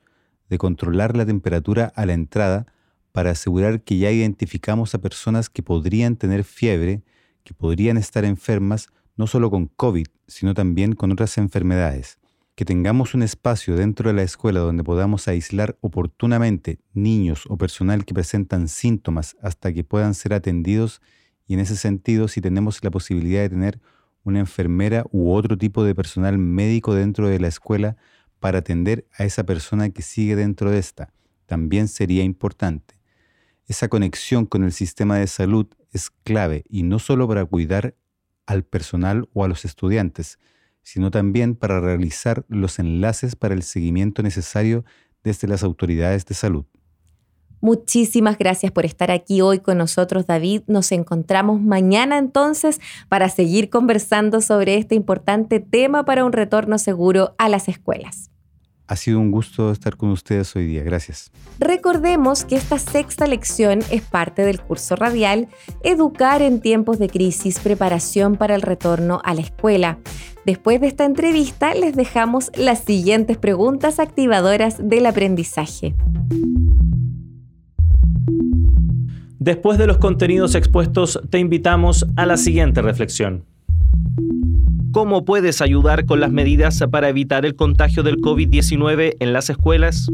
de 0.49 0.57
controlar 0.57 1.17
la 1.17 1.27
temperatura 1.27 1.93
a 1.97 2.07
la 2.07 2.13
entrada 2.13 2.73
para 3.11 3.33
asegurar 3.33 3.83
que 3.83 3.99
ya 3.99 4.13
identificamos 4.13 4.95
a 4.95 5.01
personas 5.01 5.51
que 5.51 5.65
podrían 5.65 6.15
tener 6.15 6.45
fiebre, 6.45 7.03
que 7.43 7.53
podrían 7.53 7.97
estar 7.97 8.25
enfermas 8.25 8.87
no 9.17 9.27
solo 9.27 9.51
con 9.51 9.67
COVID, 9.67 10.07
sino 10.29 10.55
también 10.55 10.93
con 10.93 11.11
otras 11.11 11.39
enfermedades. 11.39 12.21
Que 12.57 12.65
tengamos 12.65 13.15
un 13.15 13.23
espacio 13.23 13.77
dentro 13.77 14.09
de 14.09 14.15
la 14.15 14.23
escuela 14.23 14.61
donde 14.61 14.83
podamos 14.83 15.29
aislar 15.29 15.77
oportunamente 15.83 16.81
niños 16.95 17.45
o 17.49 17.59
personal 17.59 18.07
que 18.07 18.15
presentan 18.15 18.67
síntomas 18.67 19.37
hasta 19.43 19.73
que 19.75 19.85
puedan 19.85 20.15
ser 20.15 20.33
atendidos 20.33 21.03
y 21.47 21.55
en 21.55 21.61
ese 21.61 21.77
sentido, 21.77 22.29
si 22.29 22.41
tenemos 22.41 22.83
la 22.83 22.91
posibilidad 22.91 23.43
de 23.43 23.51
tener 23.51 23.81
una 24.25 24.41
enfermera 24.41 25.05
u 25.13 25.33
otro 25.33 25.57
tipo 25.57 25.85
de 25.85 25.95
personal 25.95 26.39
médico 26.39 26.95
dentro 26.95 27.29
de 27.29 27.39
la 27.39 27.49
escuela 27.49 27.97
para 28.41 28.59
atender 28.59 29.07
a 29.19 29.25
esa 29.25 29.45
persona 29.45 29.91
que 29.91 30.01
sigue 30.01 30.35
dentro 30.35 30.71
de 30.71 30.79
esta, 30.79 31.13
también 31.47 31.89
sería 31.89 32.25
importante. 32.25 32.95
Esa 33.69 33.89
conexión 33.89 34.47
con 34.47 34.65
el 34.65 34.73
sistema 34.73 35.17
de 35.19 35.27
salud 35.27 35.67
es 35.93 36.11
clave 36.25 36.65
y 36.69 36.83
no 36.85 36.99
solo 36.99 37.29
para 37.29 37.45
cuidar 37.45 37.95
al 38.47 38.65
personal 38.65 39.29
o 39.35 39.45
a 39.45 39.49
los 39.49 39.65
estudiantes, 39.65 40.39
sino 40.87 41.11
también 41.11 41.57
para 41.57 41.81
realizar 41.81 42.45
los 42.47 42.79
enlaces 42.79 43.35
para 43.35 43.55
el 43.55 43.65
seguimiento 43.65 44.23
necesario 44.23 44.85
desde 45.25 45.49
las 45.49 45.65
autoridades 45.65 46.25
de 46.27 46.37
salud. 46.37 46.65
Muchísimas 47.61 48.39
gracias 48.39 48.71
por 48.71 48.87
estar 48.87 49.11
aquí 49.11 49.41
hoy 49.41 49.59
con 49.59 49.79
nosotros, 49.79 50.29
David. 50.29 50.63
Nos 50.69 50.93
encontramos 50.93 51.61
mañana 51.61 52.19
entonces 52.19 52.81
para 53.09 53.29
seguir 53.29 53.69
conversando 53.69 54.41
sobre 54.41 54.77
este 54.77 54.95
importante 54.95 55.59
tema 55.59 56.05
para 56.05 56.25
un 56.25 56.33
retorno 56.33 56.79
seguro 56.79 57.35
a 57.37 57.49
las 57.49 57.67
escuelas. 57.67 58.31
Ha 58.89 58.95
sido 58.95 59.19
un 59.19 59.33
gusto 59.33 59.73
estar 59.73 59.97
con 59.97 60.11
ustedes 60.11 60.55
hoy 60.55 60.67
día. 60.67 60.83
Gracias. 60.85 61.33
Recordemos 61.59 62.45
que 62.45 62.55
esta 62.55 62.79
sexta 62.79 63.27
lección 63.27 63.81
es 63.91 64.03
parte 64.03 64.45
del 64.45 64.61
curso 64.61 64.95
radial 64.95 65.49
Educar 65.83 66.43
en 66.43 66.61
tiempos 66.61 66.99
de 66.99 67.09
crisis, 67.09 67.59
preparación 67.59 68.37
para 68.37 68.55
el 68.55 68.63
retorno 68.63 69.21
a 69.25 69.35
la 69.35 69.41
escuela. 69.41 69.99
Después 70.45 70.81
de 70.81 70.87
esta 70.87 71.05
entrevista 71.05 71.75
les 71.75 71.97
dejamos 71.97 72.53
las 72.57 72.85
siguientes 72.85 73.37
preguntas 73.37 73.99
activadoras 73.99 74.77
del 74.81 75.07
aprendizaje. 75.07 75.95
Después 79.39 79.79
de 79.79 79.87
los 79.87 79.99
contenidos 79.99 80.55
expuestos, 80.55 81.21
te 81.31 81.39
invitamos 81.39 82.07
a 82.17 82.27
la 82.27 82.37
siguiente 82.37 82.83
reflexión. 82.83 83.45
¿Cómo 84.97 85.27
puedes 85.27 85.61
ayudar 85.61 86.07
con 86.07 86.21
las 86.21 86.31
medidas 86.31 86.83
para 86.91 87.11
evitar 87.11 87.45
el 87.45 87.55
contagio 87.55 88.03
del 88.03 88.17
COVID-19 88.17 89.17
en 89.21 89.35
las 89.35 89.51
escuelas? 89.51 90.11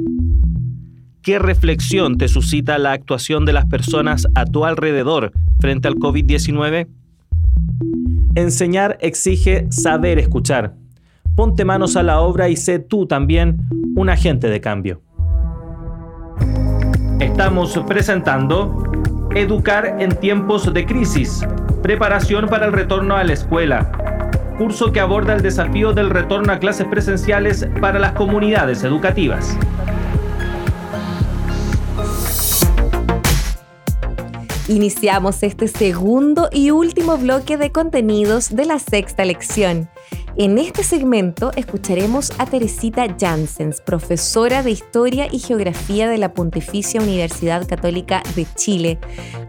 ¿Qué 1.23 1.39
reflexión 1.39 2.19
te 2.19 2.27
suscita 2.27 2.77
la 2.79 2.91
actuación 2.91 3.45
de 3.45 3.53
las 3.53 3.67
personas 3.67 4.27
a 4.35 4.45
tu 4.45 4.65
alrededor 4.65 5.31
frente 5.61 5.87
al 5.87 5.95
COVID-19? 5.95 6.89
Enseñar 8.35 8.99
exige 9.01 9.69
saber 9.71 10.19
escuchar. 10.19 10.75
Ponte 11.37 11.65
manos 11.65 11.95
a 11.95 12.03
la 12.03 12.19
obra 12.19 12.49
y 12.49 12.57
sé 12.57 12.81
tú 12.81 13.07
también 13.07 13.59
un 13.95 14.11
agente 14.11 14.49
de 14.49 14.61
cambio. 14.61 15.01
Estamos 17.21 17.81
presentando 17.87 18.83
Educar 19.33 19.99
en 20.01 20.11
tiempos 20.17 20.75
de 20.75 20.85
crisis. 20.85 21.47
Preparación 21.85 22.49
para 22.49 22.67
el 22.67 22.73
retorno 22.73 23.15
a 23.15 23.23
la 23.23 23.33
escuela. 23.33 24.02
Curso 24.63 24.93
que 24.93 25.01
aborda 25.01 25.35
el 25.35 25.43
desafío 25.43 25.93
del 25.93 26.09
retorno 26.09 26.53
a 26.53 26.61
clases 26.61 26.87
presenciales 26.87 27.67
para 27.81 27.99
las 27.99 28.13
comunidades 28.13 28.85
educativas. 28.85 29.59
Iniciamos 34.69 35.43
este 35.43 35.67
segundo 35.67 36.49
y 36.53 36.71
último 36.71 37.17
bloque 37.19 37.57
de 37.57 37.73
contenidos 37.73 38.55
de 38.55 38.67
la 38.67 38.79
sexta 38.79 39.25
lección. 39.25 39.89
En 40.37 40.57
este 40.57 40.83
segmento 40.83 41.53
escucharemos 41.57 42.33
a 42.39 42.47
Teresita 42.47 43.05
Janssens, 43.21 43.83
profesora 43.83 44.63
de 44.63 44.71
Historia 44.71 45.29
y 45.31 45.39
Geografía 45.39 46.09
de 46.09 46.17
la 46.17 46.33
Pontificia 46.33 47.03
Universidad 47.03 47.69
Católica 47.69 48.23
de 48.35 48.47
Chile. 48.55 48.99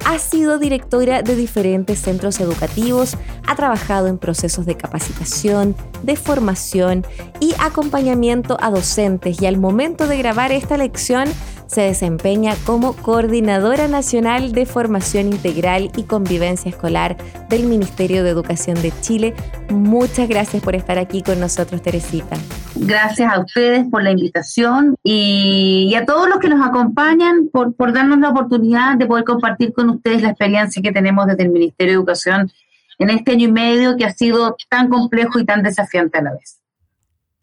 Ha 0.05 0.19
sido 0.19 0.59
directora 0.59 1.21
de 1.21 1.37
diferentes 1.37 1.99
centros 1.99 2.41
educativos, 2.41 3.15
ha 3.47 3.55
trabajado 3.55 4.07
en 4.07 4.17
procesos 4.17 4.65
de 4.65 4.75
capacitación, 4.75 5.73
de 6.03 6.17
formación 6.17 7.05
y 7.39 7.53
acompañamiento 7.59 8.57
a 8.59 8.69
docentes 8.69 9.41
y 9.41 9.45
al 9.45 9.57
momento 9.57 10.05
de 10.07 10.17
grabar 10.17 10.51
esta 10.51 10.75
lección 10.75 11.29
se 11.73 11.81
desempeña 11.81 12.53
como 12.65 12.95
Coordinadora 12.95 13.87
Nacional 13.87 14.51
de 14.51 14.67
Formación 14.67 15.27
Integral 15.27 15.89
y 15.97 16.03
Convivencia 16.03 16.69
Escolar 16.69 17.17
del 17.49 17.63
Ministerio 17.63 18.23
de 18.23 18.29
Educación 18.29 18.79
de 18.81 18.93
Chile. 19.01 19.33
Muchas 19.69 20.29
gracias 20.29 20.61
por 20.61 20.75
estar 20.75 20.99
aquí 20.99 21.23
con 21.23 21.39
nosotros, 21.39 21.81
Teresita. 21.81 22.37
Gracias 22.75 23.31
a 23.31 23.39
ustedes 23.39 23.85
por 23.89 24.03
la 24.03 24.11
invitación 24.11 24.95
y, 25.03 25.93
a 25.95 26.05
todos 26.05 26.29
los 26.29 26.37
que 26.37 26.49
nos 26.49 26.65
acompañan 26.65 27.49
por, 27.51 27.75
darnos 27.91 28.19
la 28.19 28.29
oportunidad 28.29 28.97
de 28.97 29.07
poder 29.07 29.23
compartir 29.23 29.73
con 29.73 29.89
ustedes 29.89 30.21
la 30.21 30.29
experiencia 30.29 30.81
que 30.81 30.91
tenemos 30.91 31.25
desde 31.25 31.43
el 31.43 31.49
Ministerio 31.49 31.93
de 31.93 31.97
Educación 31.97 32.51
en 32.99 33.09
este 33.09 33.31
año 33.31 33.47
y 33.47 33.51
medio 33.51 33.97
que 33.97 34.05
ha 34.05 34.13
sido 34.13 34.55
tan 34.69 34.89
complejo 34.89 35.39
y 35.39 35.45
tan 35.45 35.63
desafiante 35.63 36.19
a 36.19 36.21
la 36.21 36.33
vez. 36.33 36.62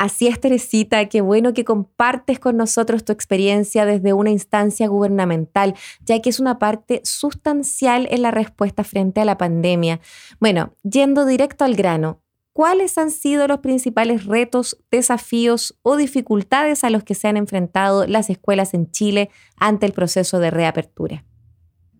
Así 0.00 0.28
es, 0.28 0.40
Teresita, 0.40 1.10
qué 1.10 1.20
bueno 1.20 1.52
que 1.52 1.66
compartes 1.66 2.38
con 2.38 2.56
nosotros 2.56 3.04
tu 3.04 3.12
experiencia 3.12 3.84
desde 3.84 4.14
una 4.14 4.30
instancia 4.30 4.88
gubernamental, 4.88 5.74
ya 6.06 6.22
que 6.22 6.30
es 6.30 6.40
una 6.40 6.58
parte 6.58 7.02
sustancial 7.04 8.08
en 8.10 8.22
la 8.22 8.30
respuesta 8.30 8.82
frente 8.82 9.20
a 9.20 9.26
la 9.26 9.36
pandemia. 9.36 10.00
Bueno, 10.40 10.72
yendo 10.84 11.26
directo 11.26 11.66
al 11.66 11.76
grano, 11.76 12.22
¿cuáles 12.54 12.96
han 12.96 13.10
sido 13.10 13.46
los 13.46 13.58
principales 13.58 14.24
retos, 14.24 14.82
desafíos 14.90 15.78
o 15.82 15.98
dificultades 15.98 16.82
a 16.82 16.88
los 16.88 17.04
que 17.04 17.14
se 17.14 17.28
han 17.28 17.36
enfrentado 17.36 18.06
las 18.06 18.30
escuelas 18.30 18.72
en 18.72 18.90
Chile 18.90 19.28
ante 19.58 19.84
el 19.84 19.92
proceso 19.92 20.38
de 20.38 20.50
reapertura? 20.50 21.26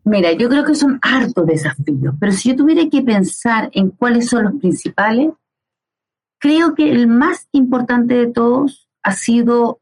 Mira, 0.04 0.32
yo 0.32 0.48
creo 0.48 0.64
que 0.64 0.74
son 0.74 0.98
hartos 1.02 1.44
desafíos, 1.44 2.14
pero 2.18 2.32
si 2.32 2.48
yo 2.48 2.56
tuviera 2.56 2.88
que 2.88 3.02
pensar 3.02 3.68
en 3.74 3.90
cuáles 3.90 4.30
son 4.30 4.44
los 4.44 4.54
principales, 4.54 5.28
Creo 6.40 6.74
que 6.74 6.90
el 6.90 7.06
más 7.06 7.48
importante 7.52 8.14
de 8.14 8.26
todos 8.26 8.88
ha 9.02 9.12
sido 9.12 9.80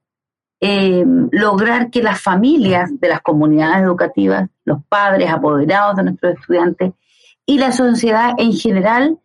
eh, 0.61 1.05
lograr 1.31 1.89
que 1.91 2.03
las 2.03 2.21
familias 2.21 2.91
de 2.99 3.09
las 3.09 3.23
comunidades 3.23 3.85
educativas, 3.85 4.51
los 4.65 4.83
padres 4.89 5.31
apoderados 5.31 5.97
de 5.97 6.03
nuestros 6.03 6.35
estudiantes 6.35 6.93
y 7.47 7.59
la 7.59 7.71
sociedad 7.71 8.33
en 8.39 8.53
general 8.53 9.21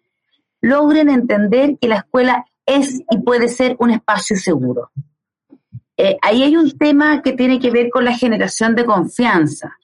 logren 0.62 1.10
entender 1.10 1.76
que 1.82 1.88
la 1.88 1.98
escuela 1.98 2.46
es 2.68 3.02
y 3.10 3.18
puede 3.18 3.48
ser 3.48 3.76
un 3.80 3.90
espacio 3.90 4.38
seguro. 4.38 4.92
Eh, 5.98 6.18
ahí 6.22 6.44
hay 6.44 6.56
un 6.56 6.72
tema 6.78 7.24
que 7.24 7.34
tiene 7.34 7.60
que 7.60 7.72
ver 7.72 7.90
con 7.90 8.06
la 8.06 8.16
generación 8.16 8.76
de 8.76 8.86
confianza, 8.86 9.76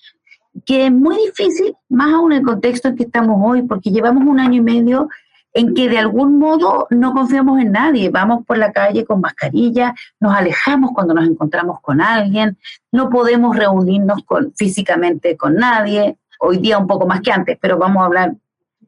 que 0.66 0.86
es 0.86 0.92
muy 0.92 1.18
difícil, 1.18 1.76
más 1.90 2.14
aún 2.14 2.32
en 2.32 2.40
el 2.40 2.46
contexto 2.46 2.90
en 2.90 2.96
que 2.96 3.04
estamos 3.06 3.42
hoy, 3.44 3.64
porque 3.64 3.90
llevamos 3.90 4.24
un 4.28 4.40
año 4.40 4.58
y 4.58 4.62
medio 4.62 5.10
en 5.54 5.74
que 5.74 5.90
de 5.90 5.98
algún 5.98 6.38
modo 6.38 6.88
no 6.92 7.14
confiamos 7.14 7.60
en 7.60 7.72
nadie, 7.72 8.10
vamos 8.10 8.46
por 8.46 8.58
la 8.58 8.72
calle 8.72 9.06
con 9.06 9.22
mascarilla, 9.22 9.96
nos 10.20 10.36
alejamos 10.36 10.92
cuando 10.94 11.14
nos 11.14 11.28
encontramos 11.28 11.80
con 11.82 12.02
alguien, 12.02 12.58
no 12.92 13.10
podemos 13.10 13.56
reunirnos 13.56 14.24
con, 14.26 14.54
físicamente 14.56 15.36
con 15.36 15.56
nadie, 15.56 16.18
hoy 16.40 16.58
día 16.58 16.78
un 16.78 16.88
poco 16.88 17.08
más 17.08 17.22
que 17.22 17.32
antes, 17.32 17.58
pero 17.60 17.78
vamos 17.78 18.02
a 18.02 18.06
hablar 18.06 18.36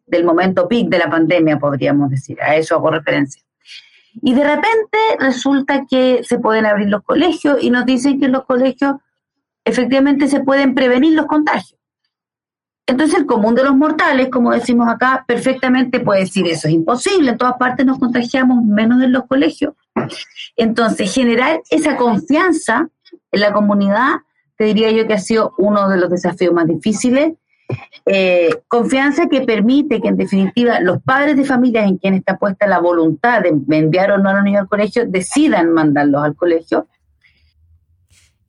del 0.06 0.24
momento 0.24 0.68
peak 0.68 0.89
de 0.89 1.00
la 1.00 1.10
pandemia, 1.10 1.58
podríamos 1.58 2.10
decir, 2.10 2.41
a 2.41 2.56
eso 2.56 2.75
hago 2.75 2.91
referencia. 2.91 3.41
Y 4.22 4.34
de 4.34 4.44
repente 4.44 4.98
resulta 5.20 5.86
que 5.89 6.24
se 6.24 6.38
pueden 6.38 6.65
abrir 6.65 6.89
los 6.89 7.01
colegios 7.03 7.58
y 7.62 7.70
nos 7.70 7.86
dicen 7.86 8.20
que 8.20 8.25
en 8.25 8.34
los 8.34 8.46
colegios 8.46 8.96
efectivamente 9.63 10.27
se 10.27 10.41
pueden 10.41 10.75
prevenir 10.75 11.13
los 11.13 11.27
contagios. 11.27 11.80
Entonces 12.88 13.20
el 13.20 13.26
común 13.26 13.56
de 13.56 13.64
los 13.64 13.76
mortales, 13.76 14.30
como 14.30 14.52
decimos 14.52 14.90
acá, 14.90 15.24
perfectamente 15.28 16.00
puede 16.00 16.22
decir 16.22 16.48
eso 16.48 16.68
es 16.68 16.74
imposible, 16.74 17.32
en 17.32 17.38
todas 17.38 17.56
partes 17.58 17.86
nos 17.86 18.00
contagiamos 18.00 18.64
menos 18.64 19.02
en 19.04 19.12
los 19.12 19.26
colegios. 19.28 19.74
Entonces 20.56 21.14
generar 21.14 21.62
esa 21.70 21.96
confianza 21.96 22.90
en 23.32 23.40
la 23.40 23.54
comunidad, 23.54 24.16
te 24.58 24.66
diría 24.66 24.92
yo 24.92 25.08
que 25.08 25.14
ha 25.14 25.20
sido 25.20 25.54
uno 25.58 25.90
de 25.90 25.98
los 25.98 26.10
desafíos 26.10 26.54
más 26.54 26.68
difíciles. 26.68 27.34
Eh, 28.06 28.50
confianza 28.68 29.28
que 29.28 29.42
permite 29.42 30.02
que 30.02 30.10
en 30.10 30.18
definitiva 30.18 30.82
los 30.82 31.02
padres 31.02 31.38
de 31.38 31.46
familias 31.46 31.88
en 31.88 31.98
quien 31.98 32.16
está 32.16 32.38
puesta 32.38 32.68
la 32.68 32.80
voluntad 32.80 33.42
de 33.42 33.78
enviar 33.78 34.12
o 34.12 34.18
no 34.18 34.30
a 34.30 34.34
los 34.34 34.44
niños 34.44 34.62
al 34.62 34.68
colegio 34.68 35.06
decidan 35.08 35.72
mandarlos 35.72 36.22
al 36.22 36.36
colegio 36.36 36.88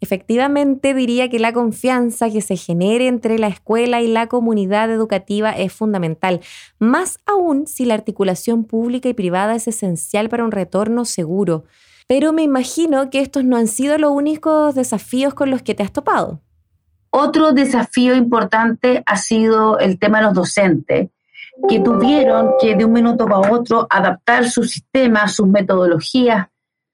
Efectivamente, 0.02 0.94
diría 0.94 1.30
que 1.30 1.38
la 1.38 1.52
confianza 1.52 2.28
que 2.28 2.40
se 2.40 2.56
genere 2.56 3.06
entre 3.06 3.38
la 3.38 3.47
escuela 3.47 4.00
y 4.00 4.09
la 4.09 4.26
comunidad 4.26 4.90
educativa 4.90 5.52
es 5.52 5.73
fundamental, 5.73 6.40
más 6.80 7.21
aún 7.25 7.68
si 7.68 7.85
la 7.85 7.94
articulación 7.94 8.64
pública 8.64 9.09
y 9.09 9.14
privada 9.14 9.54
es 9.54 9.68
esencial 9.68 10.28
para 10.28 10.44
un 10.44 10.50
retorno 10.50 11.04
seguro. 11.04 11.66
Pero 12.09 12.32
me 12.32 12.42
imagino 12.42 13.11
que 13.11 13.21
estos 13.21 13.44
no 13.44 13.56
han 13.56 13.68
sido 13.68 13.97
los 13.97 14.11
únicos 14.11 14.75
desafíos 14.75 15.35
con 15.35 15.50
los 15.50 15.62
que 15.62 15.76
te 15.76 15.85
has 15.85 15.92
topado. 15.92 16.40
Otro 17.11 17.52
desafío 17.52 18.16
importante 18.16 19.04
ha 19.06 19.16
sido 19.16 19.78
el 19.78 20.00
tema 20.00 20.18
de 20.18 20.25
los 20.25 20.35
docentes, 20.35 21.11
que 21.68 21.78
tuvieron 21.78 22.54
que 22.61 22.75
de 22.75 22.85
un 22.85 22.92
minuto 22.92 23.25
para 23.26 23.52
otro 23.52 23.87
adaptar 23.88 24.50
su 24.50 24.64
sistema, 24.64 25.28
sus 25.28 25.47
metodologías 25.47 26.49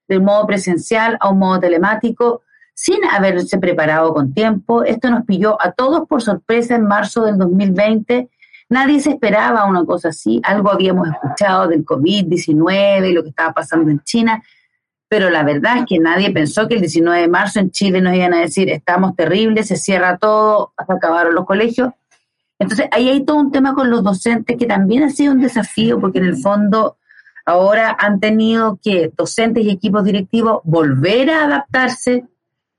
de 0.09 0.21
modo 0.21 0.47
presencial 0.47 1.17
a 1.21 1.31
un 1.31 1.39
modo 1.39 1.59
telemático 1.61 2.43
sin 2.79 3.05
haberse 3.05 3.59
preparado 3.59 4.15
con 4.15 4.33
tiempo. 4.33 4.85
Esto 4.85 5.11
nos 5.11 5.25
pilló 5.25 5.61
a 5.61 5.73
todos 5.73 6.07
por 6.07 6.23
sorpresa 6.23 6.77
en 6.77 6.87
marzo 6.87 7.25
del 7.25 7.37
2020. 7.37 8.29
Nadie 8.69 9.01
se 9.01 9.11
esperaba 9.11 9.65
una 9.65 9.85
cosa 9.85 10.11
así. 10.11 10.41
Algo 10.45 10.71
habíamos 10.71 11.09
escuchado 11.09 11.67
del 11.67 11.85
COVID-19 11.85 13.11
y 13.11 13.13
lo 13.13 13.25
que 13.25 13.31
estaba 13.31 13.53
pasando 13.53 13.91
en 13.91 14.01
China, 14.05 14.45
pero 15.09 15.29
la 15.29 15.43
verdad 15.43 15.79
es 15.79 15.87
que 15.89 15.99
nadie 15.99 16.31
pensó 16.31 16.69
que 16.69 16.75
el 16.75 16.81
19 16.81 17.23
de 17.23 17.27
marzo 17.27 17.59
en 17.59 17.73
Chile 17.73 18.01
nos 18.01 18.15
iban 18.15 18.33
a 18.33 18.43
decir 18.43 18.71
estamos 18.71 19.17
terribles, 19.17 19.67
se 19.67 19.77
cierra 19.77 20.17
todo, 20.17 20.73
hasta 20.77 20.95
acabaron 20.95 21.35
los 21.35 21.47
colegios. 21.47 21.91
Entonces, 22.61 22.87
ahí 22.93 23.09
hay 23.09 23.25
todo 23.25 23.39
un 23.39 23.51
tema 23.51 23.75
con 23.75 23.91
los 23.91 24.05
docentes 24.05 24.57
que 24.57 24.67
también 24.67 25.03
ha 25.03 25.11
sido 25.11 25.33
un 25.33 25.41
desafío, 25.41 26.01
porque 26.01 26.21
en 26.21 26.27
el 26.27 26.37
fondo 26.37 26.97
ahora 27.45 27.97
han 27.99 28.21
tenido 28.21 28.79
que 28.81 29.11
docentes 29.17 29.65
y 29.65 29.71
equipos 29.71 30.05
directivos 30.05 30.61
volver 30.63 31.31
a 31.31 31.45
adaptarse, 31.47 32.25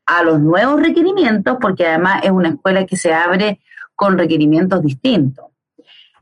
a 0.09 0.23
los 0.23 0.39
nuevos 0.39 0.81
requerimientos, 0.81 1.57
porque 1.61 1.85
además 1.85 2.21
es 2.23 2.31
una 2.31 2.49
escuela 2.49 2.85
que 2.85 2.97
se 2.97 3.13
abre 3.13 3.59
con 3.95 4.17
requerimientos 4.17 4.81
distintos. 4.81 5.45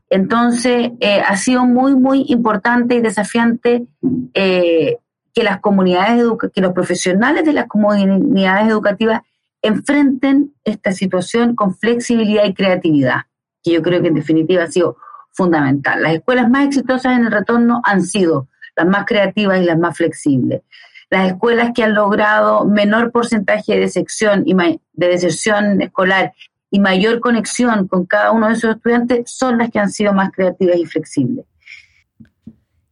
Entonces, 0.10 0.92
eh, 1.00 1.22
ha 1.22 1.36
sido 1.38 1.66
muy, 1.66 1.96
muy 1.96 2.26
importante 2.28 2.96
y 2.96 3.02
desafiante 3.02 3.88
eh, 4.34 4.98
que 5.34 5.44
las 5.44 5.60
comunidades, 5.62 6.24
que 6.54 6.62
los 6.62 6.74
profesionales 6.74 7.46
de 7.46 7.54
las 7.54 7.68
comunidades 7.68 8.68
educativas 8.68 9.22
enfrenten 9.62 10.54
esta 10.64 10.92
situación 10.92 11.56
con 11.56 11.76
flexibilidad 11.76 12.46
y 12.46 12.54
creatividad, 12.54 13.22
que 13.64 13.72
yo 13.72 13.82
creo 13.82 14.02
que 14.02 14.10
en 14.10 14.16
definitiva 14.16 14.64
ha 14.64 14.72
sido 14.72 14.98
fundamental. 15.32 16.04
Las 16.04 16.16
escuelas 16.16 16.50
más 16.50 16.66
exitosas 16.66 17.18
en 17.18 17.26
el 17.26 17.32
retorno 17.32 17.82
han 17.86 18.02
sido 18.02 18.48
las 18.76 18.86
más 18.86 19.06
creativas 19.06 19.62
y 19.62 19.66
las 19.66 19.78
más 19.78 19.96
flexibles. 19.96 20.62
Las 21.10 21.28
escuelas 21.32 21.72
que 21.74 21.84
han 21.84 21.94
logrado 21.94 22.66
menor 22.66 23.12
porcentaje 23.12 23.74
de 23.74 23.80
deserción, 23.80 24.44
y 24.46 24.54
de 24.54 25.08
deserción 25.08 25.82
escolar 25.82 26.34
y 26.70 26.80
mayor 26.80 27.20
conexión 27.20 27.88
con 27.88 28.06
cada 28.06 28.32
uno 28.32 28.48
de 28.48 28.54
esos 28.54 28.76
estudiantes 28.76 29.32
son 29.32 29.58
las 29.58 29.70
que 29.70 29.80
han 29.80 29.90
sido 29.90 30.14
más 30.14 30.32
creativas 30.32 30.78
y 30.78 30.86
flexibles. 30.86 31.46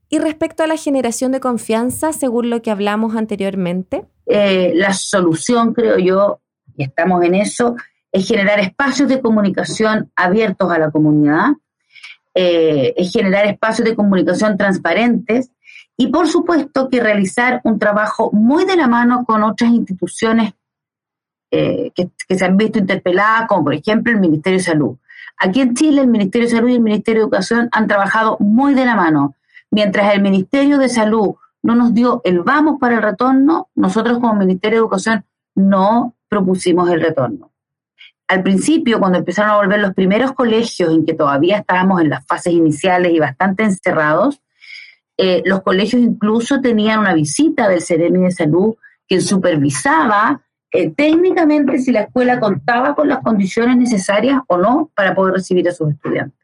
Y 0.08 0.20
respecto 0.20 0.64
a 0.64 0.68
la 0.68 0.78
generación 0.78 1.32
de 1.32 1.40
confianza, 1.40 2.14
según 2.14 2.50
lo 2.50 2.62
que 2.62 2.72
hablamos 2.72 3.16
anteriormente. 3.16 4.06
Eh, 4.28 4.72
la 4.76 4.94
solución, 4.94 5.74
creo 5.74 5.98
yo, 5.98 6.40
y 6.78 6.84
estamos 6.84 7.24
en 7.24 7.36
eso, 7.36 7.76
es 8.12 8.26
generar 8.28 8.60
espacios 8.60 9.10
de 9.10 9.20
comunicación 9.20 10.12
abiertos 10.16 10.72
a 10.72 10.80
la 10.80 10.90
comunidad, 10.90 11.50
eh, 12.34 12.94
es 12.96 13.12
generar 13.12 13.46
espacios 13.46 13.88
de 13.88 13.96
comunicación 13.96 14.58
transparentes 14.58 15.52
y 15.98 16.08
por 16.08 16.28
supuesto 16.28 16.90
que 16.90 17.00
realizar 17.00 17.62
un 17.64 17.80
trabajo 17.80 18.30
muy 18.34 18.66
de 18.66 18.76
la 18.76 18.88
mano 18.88 19.24
con 19.26 19.44
otras 19.44 19.72
instituciones 19.72 20.54
eh, 21.52 21.92
que, 21.96 22.10
se 22.36 22.46
han 22.46 22.58
visto 22.58 22.80
interpeladas, 22.80 23.48
como 23.48 23.66
por 23.66 23.74
ejemplo 23.76 24.12
el 24.12 24.20
Ministerio 24.20 24.60
de 24.60 24.64
Salud. 24.64 24.98
Aquí 25.38 25.62
en 25.62 25.74
Chile 25.74 26.02
el 26.02 26.08
Ministerio 26.08 26.48
de 26.48 26.56
Salud 26.56 26.70
y 26.70 26.76
el 26.76 26.82
Ministerio 26.82 27.22
de 27.22 27.24
Educación 27.24 27.70
han 27.72 27.88
trabajado 27.88 28.38
muy 28.40 28.74
de 28.74 28.86
la 28.86 28.96
mano. 28.96 29.36
Mientras 29.72 30.14
el 30.14 30.22
Ministerio 30.22 30.78
de 30.78 30.90
Salud 30.90 31.36
no 31.62 31.76
nos 31.76 31.94
dio 31.94 32.22
el 32.24 32.42
vamos 32.42 32.80
para 32.80 32.96
el 32.96 33.02
retorno, 33.02 33.70
nosotros 33.76 34.20
como 34.20 34.36
Ministerio 34.36 34.80
de 34.80 34.82
Educación 34.82 35.26
no 35.56 36.16
propusimos 36.28 36.90
el 36.90 37.02
retorno. 37.02 37.52
Al 38.28 38.42
principio, 38.42 39.00
cuando 39.00 39.20
empezaron 39.20 39.52
a 39.52 39.58
volver 39.58 39.80
los 39.80 39.94
primeros 39.94 40.34
colegios 40.34 40.92
en 40.94 41.06
que 41.06 41.14
todavía 41.14 41.60
estábamos 41.60 42.02
en 42.02 42.10
las 42.10 42.26
fases 42.26 42.54
iniciales 42.54 43.14
y 43.14 43.20
bastante 43.20 43.64
encerrados, 43.64 44.42
eh, 45.18 45.42
los 45.46 45.62
colegios 45.62 46.02
incluso 46.02 46.60
tenían 46.62 47.00
una 47.00 47.14
visita 47.14 47.70
del 47.70 47.82
Ceremi 47.82 48.24
de 48.24 48.32
Salud 48.32 48.76
que 49.08 49.22
supervisaba 49.22 50.42
eh, 50.72 50.92
técnicamente 50.92 51.80
si 51.80 51.92
la 51.92 52.02
escuela 52.02 52.40
contaba 52.40 52.96
con 52.96 53.08
las 53.08 53.20
condiciones 53.20 53.78
necesarias 53.78 54.42
o 54.48 54.58
no 54.58 54.92
para 54.94 55.16
poder 55.16 55.36
recibir 55.36 55.70
a 55.70 55.72
sus 55.72 55.92
estudiantes. 55.94 56.38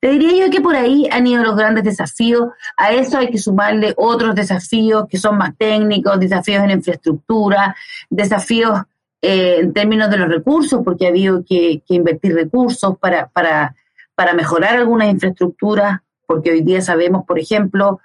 Te 0.00 0.10
diría 0.10 0.44
yo 0.44 0.50
que 0.50 0.60
por 0.60 0.74
ahí 0.74 1.08
han 1.10 1.26
ido 1.26 1.42
los 1.42 1.56
grandes 1.56 1.84
desafíos. 1.84 2.50
A 2.76 2.92
eso 2.92 3.18
hay 3.18 3.30
que 3.30 3.38
sumarle 3.38 3.94
otros 3.96 4.34
desafíos 4.34 5.06
que 5.08 5.18
son 5.18 5.38
más 5.38 5.56
técnicos, 5.56 6.18
desafíos 6.18 6.64
en 6.64 6.72
infraestructura, 6.72 7.76
desafíos 8.10 8.80
eh, 9.22 9.58
en 9.60 9.72
términos 9.72 10.10
de 10.10 10.18
los 10.18 10.28
recursos, 10.28 10.82
porque 10.84 11.06
ha 11.06 11.10
habido 11.10 11.44
que, 11.44 11.82
que 11.86 11.94
invertir 11.94 12.34
recursos 12.34 12.98
para, 12.98 13.28
para, 13.28 13.74
para 14.14 14.34
mejorar 14.34 14.76
algunas 14.76 15.10
infraestructuras 15.10 16.00
porque 16.32 16.50
hoy 16.50 16.62
día 16.62 16.80
sabemos, 16.80 17.26
por 17.26 17.38
ejemplo, 17.38 18.00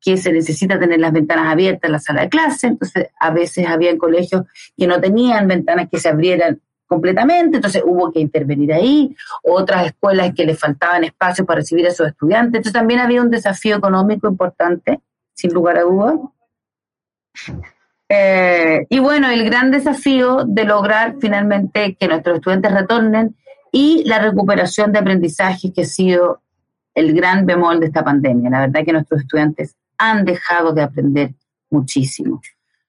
que 0.00 0.16
se 0.16 0.32
necesita 0.32 0.78
tener 0.78 1.00
las 1.00 1.12
ventanas 1.12 1.50
abiertas 1.50 1.88
en 1.88 1.92
la 1.92 1.98
sala 1.98 2.20
de 2.22 2.28
clase, 2.28 2.68
entonces 2.68 3.08
a 3.18 3.32
veces 3.32 3.66
había 3.66 3.98
colegios 3.98 4.42
que 4.76 4.86
no 4.86 5.00
tenían 5.00 5.48
ventanas 5.48 5.88
que 5.90 5.98
se 5.98 6.08
abrieran 6.08 6.60
completamente, 6.86 7.56
entonces 7.56 7.82
hubo 7.84 8.12
que 8.12 8.20
intervenir 8.20 8.72
ahí, 8.72 9.16
otras 9.42 9.86
escuelas 9.86 10.32
que 10.32 10.46
le 10.46 10.54
faltaban 10.54 11.02
espacio 11.02 11.44
para 11.44 11.58
recibir 11.58 11.84
a 11.88 11.90
sus 11.90 12.06
estudiantes, 12.06 12.58
entonces 12.58 12.72
también 12.72 13.00
había 13.00 13.20
un 13.20 13.30
desafío 13.30 13.74
económico 13.78 14.28
importante, 14.28 15.00
sin 15.34 15.52
lugar 15.52 15.78
a 15.78 15.82
dudas. 15.82 16.14
Eh, 18.08 18.86
y 18.90 19.00
bueno, 19.00 19.28
el 19.28 19.44
gran 19.44 19.72
desafío 19.72 20.44
de 20.46 20.64
lograr 20.66 21.16
finalmente 21.20 21.96
que 21.98 22.06
nuestros 22.06 22.36
estudiantes 22.36 22.72
retornen 22.72 23.34
y 23.72 24.04
la 24.04 24.20
recuperación 24.20 24.92
de 24.92 25.00
aprendizaje 25.00 25.72
que 25.72 25.82
ha 25.82 25.86
sido 25.86 26.42
el 26.94 27.14
gran 27.14 27.46
bemol 27.46 27.80
de 27.80 27.86
esta 27.86 28.04
pandemia. 28.04 28.50
La 28.50 28.60
verdad 28.60 28.84
que 28.84 28.92
nuestros 28.92 29.22
estudiantes 29.22 29.76
han 29.98 30.24
dejado 30.24 30.72
de 30.72 30.82
aprender 30.82 31.34
muchísimo. 31.70 32.40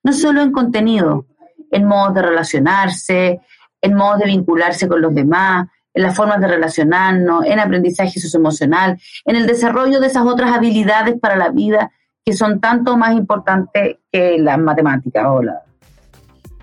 No 0.04 0.14
solo 0.14 0.42
en 0.42 0.52
contenido, 0.52 1.26
en 1.72 1.86
modos 1.86 2.14
de 2.16 2.22
relacionarse, 2.22 3.42
en 3.82 3.94
modos 3.94 4.20
de 4.20 4.26
vincularse 4.26 4.88
con 4.88 5.02
los 5.02 5.14
demás, 5.14 5.68
en 5.94 6.04
las 6.04 6.16
formas 6.16 6.42
de 6.42 6.48
relacionarnos, 6.48 7.46
en 7.46 7.60
aprendizaje 7.60 8.20
socioemocional, 8.20 9.00
en 9.26 9.36
el 9.36 9.46
desarrollo 9.46 10.00
de 10.00 10.08
esas 10.08 10.26
otras 10.26 10.52
habilidades 10.52 11.20
para 11.20 11.36
la 11.36 11.50
vida 11.50 11.92
que 12.26 12.34
son 12.34 12.60
tanto 12.60 12.98
más 12.98 13.14
importantes 13.14 13.98
que 14.12 14.38
las 14.40 14.58
matemáticas 14.58 15.26
o 15.28 15.44
la, 15.44 15.62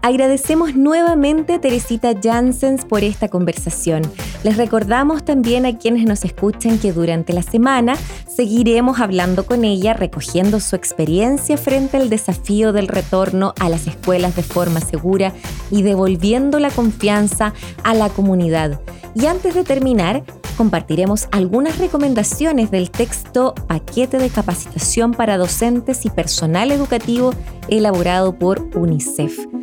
Agradecemos 0.03 0.75
nuevamente 0.77 1.53
a 1.53 1.61
Teresita 1.61 2.15
Janssens 2.21 2.87
por 2.87 3.05
esta 3.05 3.29
conversación. 3.29 4.03
Les 4.43 4.57
recordamos 4.57 5.25
también 5.27 5.67
a 5.67 5.77
quienes 5.77 6.07
nos 6.07 6.25
escuchan 6.25 6.79
que 6.79 6.93
durante 6.93 7.35
la 7.35 7.43
semana 7.43 7.97
seguiremos 8.27 8.99
hablando 8.99 9.45
con 9.45 9.63
ella, 9.63 9.93
recogiendo 9.93 10.59
su 10.59 10.75
experiencia 10.75 11.59
frente 11.59 11.99
al 11.99 12.09
desafío 12.09 12.73
del 12.73 12.89
retorno 12.89 13.53
a 13.61 13.69
las 13.69 13.87
escuelas 13.87 14.35
de 14.37 14.43
forma 14.43 14.81
segura 14.81 15.35
y 15.71 15.83
devolviendo 15.83 16.59
la 16.61 16.71
confianza 16.71 17.53
a 17.85 17.93
la 17.93 18.09
comunidad. 18.09 18.81
Y 19.15 19.27
antes 19.27 19.55
de 19.55 19.65
terminar, 19.65 20.23
compartiremos 20.57 21.29
algunas 21.31 21.77
recomendaciones 21.77 22.71
del 22.71 22.91
texto 22.91 23.55
Paquete 23.67 24.17
de 24.17 24.31
Capacitación 24.31 25.13
para 25.13 25.37
Docentes 25.37 26.07
y 26.07 26.11
Personal 26.11 26.71
Educativo 26.71 27.35
elaborado 27.69 28.39
por 28.39 28.63
UNICEF. 28.75 29.60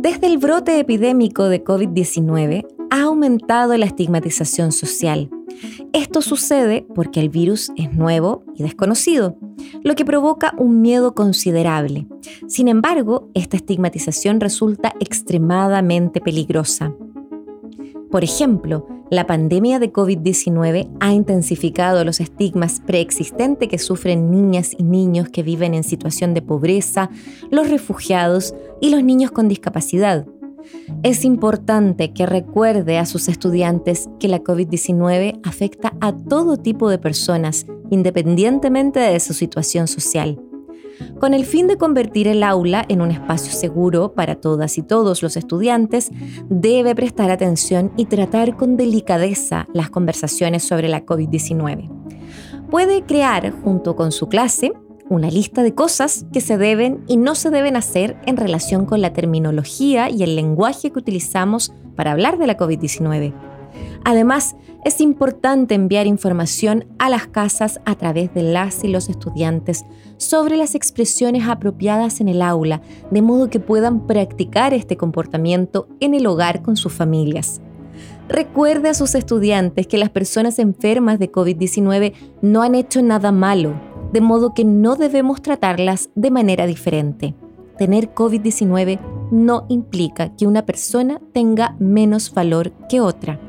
Desde 0.00 0.28
el 0.28 0.38
brote 0.38 0.78
epidémico 0.78 1.48
de 1.48 1.64
COVID-19 1.64 2.64
ha 2.90 3.02
aumentado 3.02 3.76
la 3.76 3.86
estigmatización 3.86 4.70
social. 4.70 5.28
Esto 5.92 6.22
sucede 6.22 6.86
porque 6.94 7.18
el 7.18 7.30
virus 7.30 7.72
es 7.76 7.92
nuevo 7.92 8.44
y 8.54 8.62
desconocido, 8.62 9.36
lo 9.82 9.96
que 9.96 10.04
provoca 10.04 10.54
un 10.56 10.82
miedo 10.82 11.16
considerable. 11.16 12.06
Sin 12.46 12.68
embargo, 12.68 13.28
esta 13.34 13.56
estigmatización 13.56 14.38
resulta 14.38 14.94
extremadamente 15.00 16.20
peligrosa. 16.20 16.94
Por 18.10 18.24
ejemplo, 18.24 18.86
la 19.10 19.26
pandemia 19.26 19.78
de 19.78 19.92
COVID-19 19.92 20.90
ha 21.00 21.12
intensificado 21.12 22.04
los 22.04 22.20
estigmas 22.20 22.80
preexistentes 22.80 23.68
que 23.68 23.78
sufren 23.78 24.30
niñas 24.30 24.74
y 24.76 24.82
niños 24.82 25.28
que 25.28 25.42
viven 25.42 25.74
en 25.74 25.84
situación 25.84 26.32
de 26.32 26.42
pobreza, 26.42 27.10
los 27.50 27.68
refugiados 27.68 28.54
y 28.80 28.90
los 28.90 29.04
niños 29.04 29.30
con 29.30 29.48
discapacidad. 29.48 30.26
Es 31.02 31.24
importante 31.24 32.12
que 32.12 32.26
recuerde 32.26 32.98
a 32.98 33.06
sus 33.06 33.28
estudiantes 33.28 34.08
que 34.18 34.28
la 34.28 34.42
COVID-19 34.42 35.40
afecta 35.44 35.94
a 36.00 36.14
todo 36.14 36.56
tipo 36.56 36.90
de 36.90 36.98
personas, 36.98 37.66
independientemente 37.90 39.00
de 39.00 39.20
su 39.20 39.34
situación 39.34 39.86
social. 39.86 40.40
Con 41.18 41.34
el 41.34 41.44
fin 41.44 41.66
de 41.66 41.76
convertir 41.76 42.28
el 42.28 42.42
aula 42.42 42.84
en 42.88 43.00
un 43.00 43.10
espacio 43.10 43.52
seguro 43.52 44.12
para 44.12 44.36
todas 44.36 44.78
y 44.78 44.82
todos 44.82 45.22
los 45.22 45.36
estudiantes, 45.36 46.10
debe 46.48 46.94
prestar 46.94 47.30
atención 47.30 47.92
y 47.96 48.06
tratar 48.06 48.56
con 48.56 48.76
delicadeza 48.76 49.66
las 49.72 49.90
conversaciones 49.90 50.62
sobre 50.64 50.88
la 50.88 51.04
COVID-19. 51.04 51.90
Puede 52.70 53.02
crear, 53.02 53.50
junto 53.62 53.96
con 53.96 54.12
su 54.12 54.28
clase, 54.28 54.72
una 55.08 55.30
lista 55.30 55.62
de 55.62 55.74
cosas 55.74 56.26
que 56.32 56.40
se 56.40 56.58
deben 56.58 57.02
y 57.08 57.16
no 57.16 57.34
se 57.34 57.50
deben 57.50 57.76
hacer 57.76 58.16
en 58.26 58.36
relación 58.36 58.84
con 58.84 59.00
la 59.00 59.12
terminología 59.12 60.10
y 60.10 60.22
el 60.22 60.36
lenguaje 60.36 60.90
que 60.90 60.98
utilizamos 60.98 61.72
para 61.96 62.12
hablar 62.12 62.38
de 62.38 62.46
la 62.46 62.56
COVID-19. 62.56 63.57
Además, 64.04 64.56
es 64.84 65.00
importante 65.00 65.74
enviar 65.74 66.06
información 66.06 66.86
a 66.98 67.10
las 67.10 67.26
casas 67.26 67.80
a 67.84 67.94
través 67.94 68.32
de 68.34 68.42
las 68.42 68.84
y 68.84 68.88
los 68.88 69.08
estudiantes 69.08 69.84
sobre 70.16 70.56
las 70.56 70.74
expresiones 70.74 71.48
apropiadas 71.48 72.20
en 72.20 72.28
el 72.28 72.42
aula, 72.42 72.80
de 73.10 73.22
modo 73.22 73.50
que 73.50 73.60
puedan 73.60 74.06
practicar 74.06 74.72
este 74.74 74.96
comportamiento 74.96 75.88
en 76.00 76.14
el 76.14 76.26
hogar 76.26 76.62
con 76.62 76.76
sus 76.76 76.92
familias. 76.92 77.60
Recuerde 78.28 78.90
a 78.90 78.94
sus 78.94 79.14
estudiantes 79.14 79.86
que 79.86 79.98
las 79.98 80.10
personas 80.10 80.58
enfermas 80.58 81.18
de 81.18 81.32
COVID-19 81.32 82.12
no 82.42 82.62
han 82.62 82.74
hecho 82.74 83.02
nada 83.02 83.32
malo 83.32 83.74
de 84.12 84.20
modo 84.20 84.54
que 84.54 84.64
no 84.64 84.96
debemos 84.96 85.42
tratarlas 85.42 86.10
de 86.14 86.30
manera 86.30 86.66
diferente. 86.66 87.34
Tener 87.76 88.14
COVID-19 88.14 88.98
no 89.30 89.66
implica 89.68 90.34
que 90.34 90.46
una 90.46 90.64
persona 90.64 91.20
tenga 91.32 91.76
menos 91.78 92.32
valor 92.32 92.72
que 92.88 93.00
otra. 93.00 93.40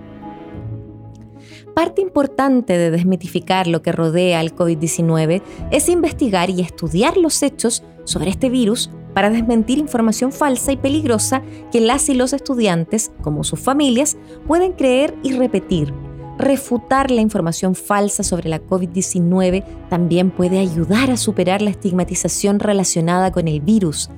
Parte 1.79 2.01
importante 2.01 2.77
de 2.77 2.91
desmitificar 2.91 3.65
lo 3.65 3.81
que 3.81 3.93
rodea 3.93 4.41
al 4.41 4.53
COVID-19 4.53 5.41
es 5.71 5.87
investigar 5.87 6.49
y 6.49 6.59
estudiar 6.59 7.15
los 7.15 7.41
hechos 7.41 7.83
sobre 8.03 8.31
este 8.31 8.49
virus 8.49 8.89
para 9.13 9.29
desmentir 9.29 9.77
información 9.77 10.33
falsa 10.33 10.73
y 10.73 10.75
peligrosa 10.75 11.41
que 11.71 11.79
las 11.79 12.09
y 12.09 12.15
los 12.15 12.33
estudiantes, 12.33 13.13
como 13.21 13.45
sus 13.45 13.61
familias, 13.61 14.17
pueden 14.45 14.73
creer 14.73 15.15
y 15.23 15.31
repetir 15.31 15.93
refutar 16.37 17.11
la 17.11 17.21
información 17.21 17.75
falsa 17.75 18.23
sobre 18.23 18.49
la 18.49 18.61
COVID-19 18.61 19.63
también 19.89 20.31
puede 20.31 20.59
ayudar 20.59 21.11
a 21.11 21.17
superar 21.17 21.61
la 21.61 21.69
estigmatización 21.69 22.59
relacionada 22.59 23.31
con 23.31 23.47
el 23.47 23.59
virus. 23.59 24.09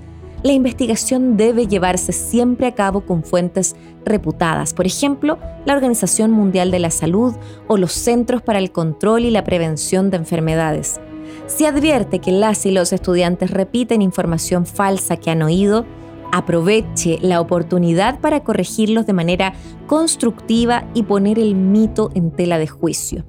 La 0.43 0.54
investigación 0.54 1.38
debe 1.38 1.67
llevarse 1.67 2.13
siempre 2.13 2.65
a 2.65 2.73
cabo 2.73 3.01
con 3.01 3.23
fuentes 3.23 3.75
reputadas, 4.04 4.73
por 4.73 4.88
ejemplo, 4.88 5.38
la 5.65 5.75
Organización 5.75 6.32
Mundial 6.32 6.71
de 6.71 6.80
la 6.80 6.89
Salud 6.89 7.36
o 7.67 7.77
los 7.77 7.91
Centros 7.91 8.41
para 8.41 8.58
el 8.58 8.71
Control 8.71 9.23
y 9.23 9.30
la 9.30 9.43
Prevención 9.43 10.10
de 10.10 10.17
Enfermedades. 10.17 10.99
Si 11.45 11.65
advierte 11.65 12.19
que 12.19 12.32
las 12.32 12.65
y 12.65 12.71
los 12.71 12.91
estudiantes 12.91 13.51
repiten 13.51 14.01
información 14.01 14.65
falsa 14.65 15.17
que 15.17 15.30
han 15.30 15.43
oído, 15.43 15.86
aproveche 16.32 17.19
la 17.21 17.39
oportunidad 17.39 18.19
para 18.19 18.43
corregirlos 18.43 19.06
de 19.06 19.13
manera 19.13 19.54
constructiva 19.86 20.86
y 20.95 21.04
poner 21.04 21.38
el 21.38 21.54
mito 21.54 22.10
en 22.15 22.32
tela 22.32 22.58
de 22.58 22.67
juicio. 22.67 23.25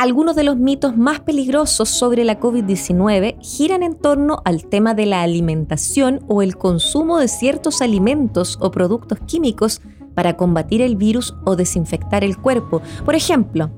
Algunos 0.00 0.34
de 0.34 0.44
los 0.44 0.56
mitos 0.56 0.96
más 0.96 1.20
peligrosos 1.20 1.90
sobre 1.90 2.24
la 2.24 2.40
COVID-19 2.40 3.36
giran 3.42 3.82
en 3.82 3.94
torno 3.94 4.40
al 4.46 4.64
tema 4.64 4.94
de 4.94 5.04
la 5.04 5.20
alimentación 5.20 6.24
o 6.26 6.40
el 6.40 6.56
consumo 6.56 7.18
de 7.18 7.28
ciertos 7.28 7.82
alimentos 7.82 8.56
o 8.62 8.70
productos 8.70 9.18
químicos 9.26 9.82
para 10.14 10.38
combatir 10.38 10.80
el 10.80 10.96
virus 10.96 11.34
o 11.44 11.54
desinfectar 11.54 12.24
el 12.24 12.38
cuerpo. 12.38 12.80
Por 13.04 13.14
ejemplo, 13.14 13.72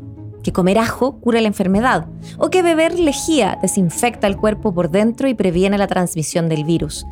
que 0.44 0.52
comer 0.52 0.78
ajo 0.78 1.18
cura 1.18 1.40
la 1.40 1.48
enfermedad 1.48 2.06
o 2.38 2.50
que 2.50 2.62
beber 2.62 3.00
lejía 3.00 3.58
desinfecta 3.61 4.28
el 4.28 4.37
cuerpo 4.37 4.72
por 4.72 4.92
dentro 4.92 5.26
y 5.26 5.35
previene 5.35 5.76
la 5.76 5.88
transmisión 5.88 6.48
del 6.48 6.62
virus. 6.62 7.04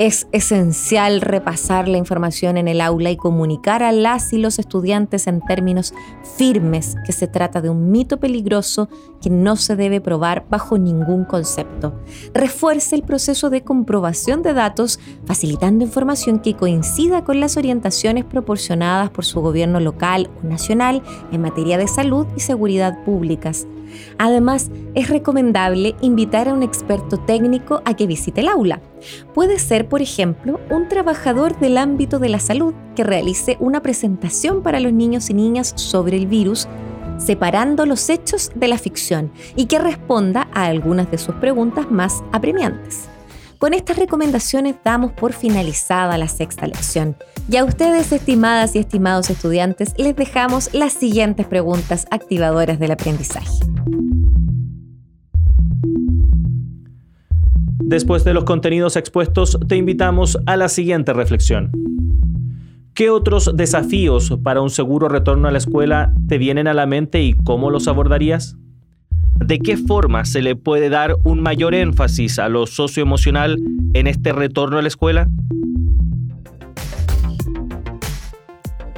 Es 0.00 0.26
esencial 0.32 1.20
repasar 1.20 1.86
la 1.86 1.98
información 1.98 2.56
en 2.56 2.66
el 2.66 2.80
aula 2.80 3.12
y 3.12 3.16
comunicar 3.16 3.84
a 3.84 3.92
las 3.92 4.32
y 4.32 4.38
los 4.38 4.58
estudiantes 4.58 5.28
en 5.28 5.40
términos 5.40 5.94
firmes 6.36 6.96
que 7.06 7.12
se 7.12 7.28
trata 7.28 7.60
de 7.60 7.70
un 7.70 7.92
mito 7.92 8.18
peligroso 8.18 8.88
que 9.22 9.30
no 9.30 9.54
se 9.54 9.76
debe 9.76 10.00
probar 10.00 10.46
bajo 10.50 10.78
ningún 10.78 11.24
concepto. 11.24 11.94
Refuerce 12.34 12.96
el 12.96 13.04
proceso 13.04 13.50
de 13.50 13.62
comprobación 13.62 14.42
de 14.42 14.52
datos, 14.52 14.98
facilitando 15.26 15.84
información 15.84 16.40
que 16.40 16.56
coincida 16.56 17.22
con 17.22 17.38
las 17.38 17.56
orientaciones 17.56 18.24
proporcionadas 18.24 19.10
por 19.10 19.24
su 19.24 19.40
gobierno 19.42 19.78
local 19.78 20.28
o 20.42 20.46
nacional 20.46 21.04
en 21.30 21.40
materia 21.40 21.78
de 21.78 21.86
salud 21.86 22.26
y 22.36 22.40
seguridad 22.40 23.04
públicas. 23.04 23.68
Además, 24.18 24.72
es 24.96 25.08
recomendable 25.08 25.94
invitar 26.00 26.48
a 26.48 26.52
un 26.52 26.64
experto 26.64 27.16
técnico 27.18 27.80
a 27.84 27.94
que 27.94 28.08
visite 28.08 28.40
el 28.40 28.48
aula. 28.48 28.80
Puede 29.34 29.58
ser, 29.58 29.88
por 29.88 30.02
ejemplo, 30.02 30.60
un 30.70 30.88
trabajador 30.88 31.58
del 31.58 31.78
ámbito 31.78 32.18
de 32.18 32.28
la 32.28 32.38
salud 32.38 32.74
que 32.94 33.04
realice 33.04 33.56
una 33.60 33.82
presentación 33.82 34.62
para 34.62 34.80
los 34.80 34.92
niños 34.92 35.30
y 35.30 35.34
niñas 35.34 35.72
sobre 35.76 36.16
el 36.16 36.26
virus, 36.26 36.68
separando 37.18 37.86
los 37.86 38.08
hechos 38.10 38.50
de 38.54 38.68
la 38.68 38.78
ficción 38.78 39.32
y 39.56 39.66
que 39.66 39.78
responda 39.78 40.48
a 40.52 40.66
algunas 40.66 41.10
de 41.10 41.18
sus 41.18 41.34
preguntas 41.36 41.90
más 41.90 42.22
apremiantes. 42.32 43.08
Con 43.58 43.72
estas 43.72 43.96
recomendaciones 43.96 44.74
damos 44.84 45.12
por 45.12 45.32
finalizada 45.32 46.18
la 46.18 46.28
sexta 46.28 46.66
lección. 46.66 47.16
Y 47.48 47.56
a 47.56 47.64
ustedes, 47.64 48.12
estimadas 48.12 48.74
y 48.74 48.78
estimados 48.78 49.30
estudiantes, 49.30 49.94
les 49.96 50.14
dejamos 50.16 50.74
las 50.74 50.92
siguientes 50.92 51.46
preguntas 51.46 52.06
activadoras 52.10 52.78
del 52.78 52.90
aprendizaje. 52.90 53.60
Después 57.86 58.24
de 58.24 58.32
los 58.32 58.44
contenidos 58.44 58.96
expuestos, 58.96 59.58
te 59.68 59.76
invitamos 59.76 60.38
a 60.46 60.56
la 60.56 60.70
siguiente 60.70 61.12
reflexión. 61.12 61.70
¿Qué 62.94 63.10
otros 63.10 63.52
desafíos 63.54 64.38
para 64.42 64.62
un 64.62 64.70
seguro 64.70 65.08
retorno 65.08 65.48
a 65.48 65.50
la 65.50 65.58
escuela 65.58 66.14
te 66.26 66.38
vienen 66.38 66.66
a 66.66 66.72
la 66.72 66.86
mente 66.86 67.22
y 67.22 67.34
cómo 67.34 67.70
los 67.70 67.86
abordarías? 67.86 68.56
¿De 69.34 69.58
qué 69.58 69.76
forma 69.76 70.24
se 70.24 70.40
le 70.40 70.56
puede 70.56 70.88
dar 70.88 71.16
un 71.24 71.42
mayor 71.42 71.74
énfasis 71.74 72.38
a 72.38 72.48
lo 72.48 72.66
socioemocional 72.66 73.58
en 73.92 74.06
este 74.06 74.32
retorno 74.32 74.78
a 74.78 74.82
la 74.82 74.88
escuela? 74.88 75.28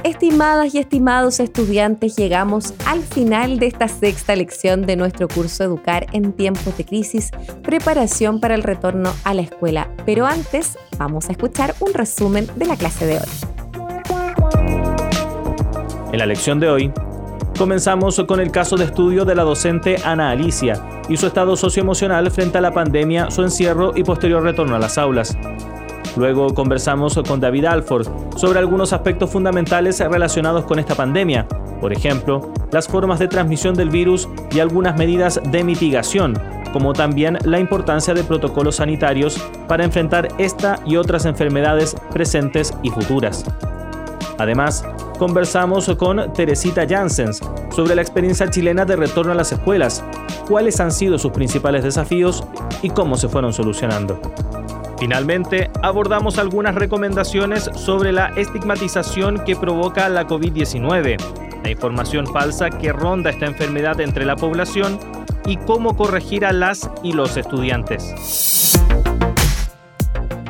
Estimadas 0.07 0.73
y 0.73 0.77
estimados 0.77 1.41
estudiantes, 1.41 2.15
llegamos 2.15 2.73
al 2.85 3.01
final 3.01 3.59
de 3.59 3.67
esta 3.67 3.89
sexta 3.89 4.37
lección 4.37 4.85
de 4.85 4.95
nuestro 4.95 5.27
curso 5.27 5.65
Educar 5.65 6.07
en 6.13 6.31
tiempos 6.31 6.77
de 6.77 6.85
crisis, 6.85 7.29
preparación 7.61 8.39
para 8.39 8.55
el 8.55 8.63
retorno 8.63 9.11
a 9.25 9.33
la 9.33 9.41
escuela. 9.41 9.89
Pero 10.05 10.25
antes, 10.25 10.77
vamos 10.97 11.27
a 11.27 11.33
escuchar 11.33 11.75
un 11.81 11.93
resumen 11.93 12.47
de 12.55 12.65
la 12.65 12.77
clase 12.77 13.05
de 13.05 13.15
hoy. 13.15 13.27
En 16.13 16.19
la 16.19 16.25
lección 16.25 16.61
de 16.61 16.69
hoy, 16.69 16.93
comenzamos 17.57 18.23
con 18.25 18.39
el 18.39 18.49
caso 18.49 18.77
de 18.77 18.85
estudio 18.85 19.25
de 19.25 19.35
la 19.35 19.43
docente 19.43 19.97
Ana 20.05 20.29
Alicia 20.29 20.81
y 21.09 21.17
su 21.17 21.27
estado 21.27 21.57
socioemocional 21.57 22.31
frente 22.31 22.59
a 22.59 22.61
la 22.61 22.71
pandemia, 22.71 23.29
su 23.29 23.43
encierro 23.43 23.91
y 23.93 24.05
posterior 24.05 24.41
retorno 24.41 24.77
a 24.77 24.79
las 24.79 24.97
aulas. 24.97 25.37
Luego 26.17 26.51
conversamos 26.55 27.19
con 27.27 27.39
David 27.39 27.65
Alford 27.65 28.07
sobre 28.37 28.57
algunos 28.57 28.91
aspectos 28.91 29.29
fundamentales 29.29 29.99
relacionados 29.99 30.65
con 30.65 30.79
esta 30.79 30.95
pandemia, 30.95 31.47
por 31.79 31.93
ejemplo, 31.93 32.51
las 32.71 32.87
formas 32.87 33.19
de 33.19 33.27
transmisión 33.27 33.75
del 33.75 33.91
virus 33.91 34.27
y 34.49 34.59
algunas 34.59 34.97
medidas 34.97 35.39
de 35.51 35.63
mitigación, 35.63 36.33
como 36.73 36.93
también 36.93 37.37
la 37.43 37.59
importancia 37.59 38.15
de 38.15 38.23
protocolos 38.23 38.77
sanitarios 38.77 39.37
para 39.67 39.83
enfrentar 39.83 40.27
esta 40.39 40.79
y 40.87 40.95
otras 40.95 41.25
enfermedades 41.25 41.95
presentes 42.11 42.73
y 42.81 42.89
futuras. 42.89 43.45
Además, 44.39 44.83
conversamos 45.19 45.87
con 45.97 46.33
Teresita 46.33 46.87
Janssens 46.87 47.41
sobre 47.69 47.93
la 47.93 48.01
experiencia 48.01 48.49
chilena 48.49 48.85
de 48.85 48.95
retorno 48.95 49.33
a 49.33 49.35
las 49.35 49.51
escuelas, 49.51 50.03
cuáles 50.47 50.79
han 50.79 50.91
sido 50.91 51.19
sus 51.19 51.31
principales 51.31 51.83
desafíos 51.83 52.43
y 52.81 52.89
cómo 52.89 53.17
se 53.17 53.29
fueron 53.29 53.53
solucionando. 53.53 54.19
Finalmente, 54.99 55.69
abordamos 55.83 56.39
algunas 56.39 56.73
recomendaciones 56.73 57.69
sobre 57.75 58.11
la 58.11 58.27
estigmatización 58.35 59.43
que 59.45 59.55
provoca 59.55 60.09
la 60.09 60.27
COVID-19, 60.27 61.17
la 61.63 61.69
información 61.69 62.25
falsa 62.25 62.71
que 62.71 62.91
ronda 62.91 63.29
esta 63.29 63.45
enfermedad 63.45 64.01
entre 64.01 64.25
la 64.25 64.35
población 64.35 64.99
y 65.45 65.57
cómo 65.57 65.95
corregir 65.95 66.45
a 66.45 66.51
las 66.51 66.89
y 67.03 67.13
los 67.13 67.37
estudiantes. 67.37 68.73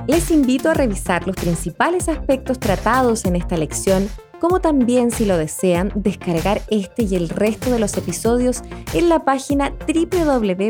Les 0.08 0.32
invito 0.32 0.70
a 0.70 0.74
revisar 0.74 1.28
los 1.28 1.36
principales 1.36 2.08
aspectos 2.08 2.58
tratados 2.58 3.26
en 3.26 3.36
esta 3.36 3.58
lección, 3.58 4.08
como 4.40 4.62
también, 4.62 5.12
si 5.12 5.26
lo 5.26 5.38
desean, 5.38 5.92
descargar 5.96 6.62
este 6.70 7.04
y 7.04 7.16
el 7.16 7.28
resto 7.28 7.70
de 7.70 7.80
los 7.80 7.98
episodios 7.98 8.62
en 8.94 9.10
la 9.10 9.26
página 9.26 9.74
www.uar.cl. 9.86 10.68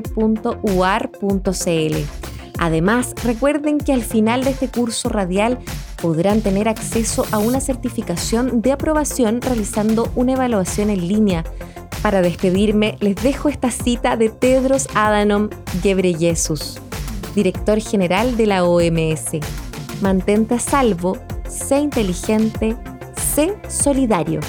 Además, 2.60 3.14
recuerden 3.24 3.78
que 3.78 3.94
al 3.94 4.04
final 4.04 4.44
de 4.44 4.52
este 4.52 4.68
curso 4.68 5.10
radial 5.10 5.60
podrán 6.02 6.42
tener 6.42 6.68
acceso 6.68 7.26
a 7.32 7.38
una 7.38 7.60
certificación 7.60 8.62
de 8.62 8.72
aprobación 8.72 9.42
realizando 9.42 10.12
una 10.16 10.34
evaluación 10.34 10.90
en 10.90 11.08
línea. 11.08 11.44
Para 12.02 12.22
despedirme, 12.22 12.98
les 13.00 13.16
dejo 13.16 13.50
esta 13.50 13.72
cita 13.72 14.16
de 14.16 14.30
Tedros 14.30 14.88
Adhanom 14.94 15.50
Ghebreyesus, 15.84 16.80
director 17.36 17.80
general 17.80 18.38
de 18.38 18.46
la 18.46 18.64
OMS. 18.64 19.40
Mantente 20.02 20.56
a 20.56 20.60
salvo, 20.60 21.18
sé 21.48 21.80
inteligente, 21.80 22.76
sé 23.16 23.56
solidario. 23.68 24.40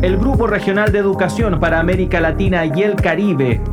El 0.00 0.16
Grupo 0.16 0.46
Regional 0.46 0.92
de 0.92 1.00
Educación 1.00 1.58
para 1.58 1.80
América 1.80 2.20
Latina 2.20 2.64
y 2.64 2.82
el 2.82 2.94
Caribe, 2.94 3.60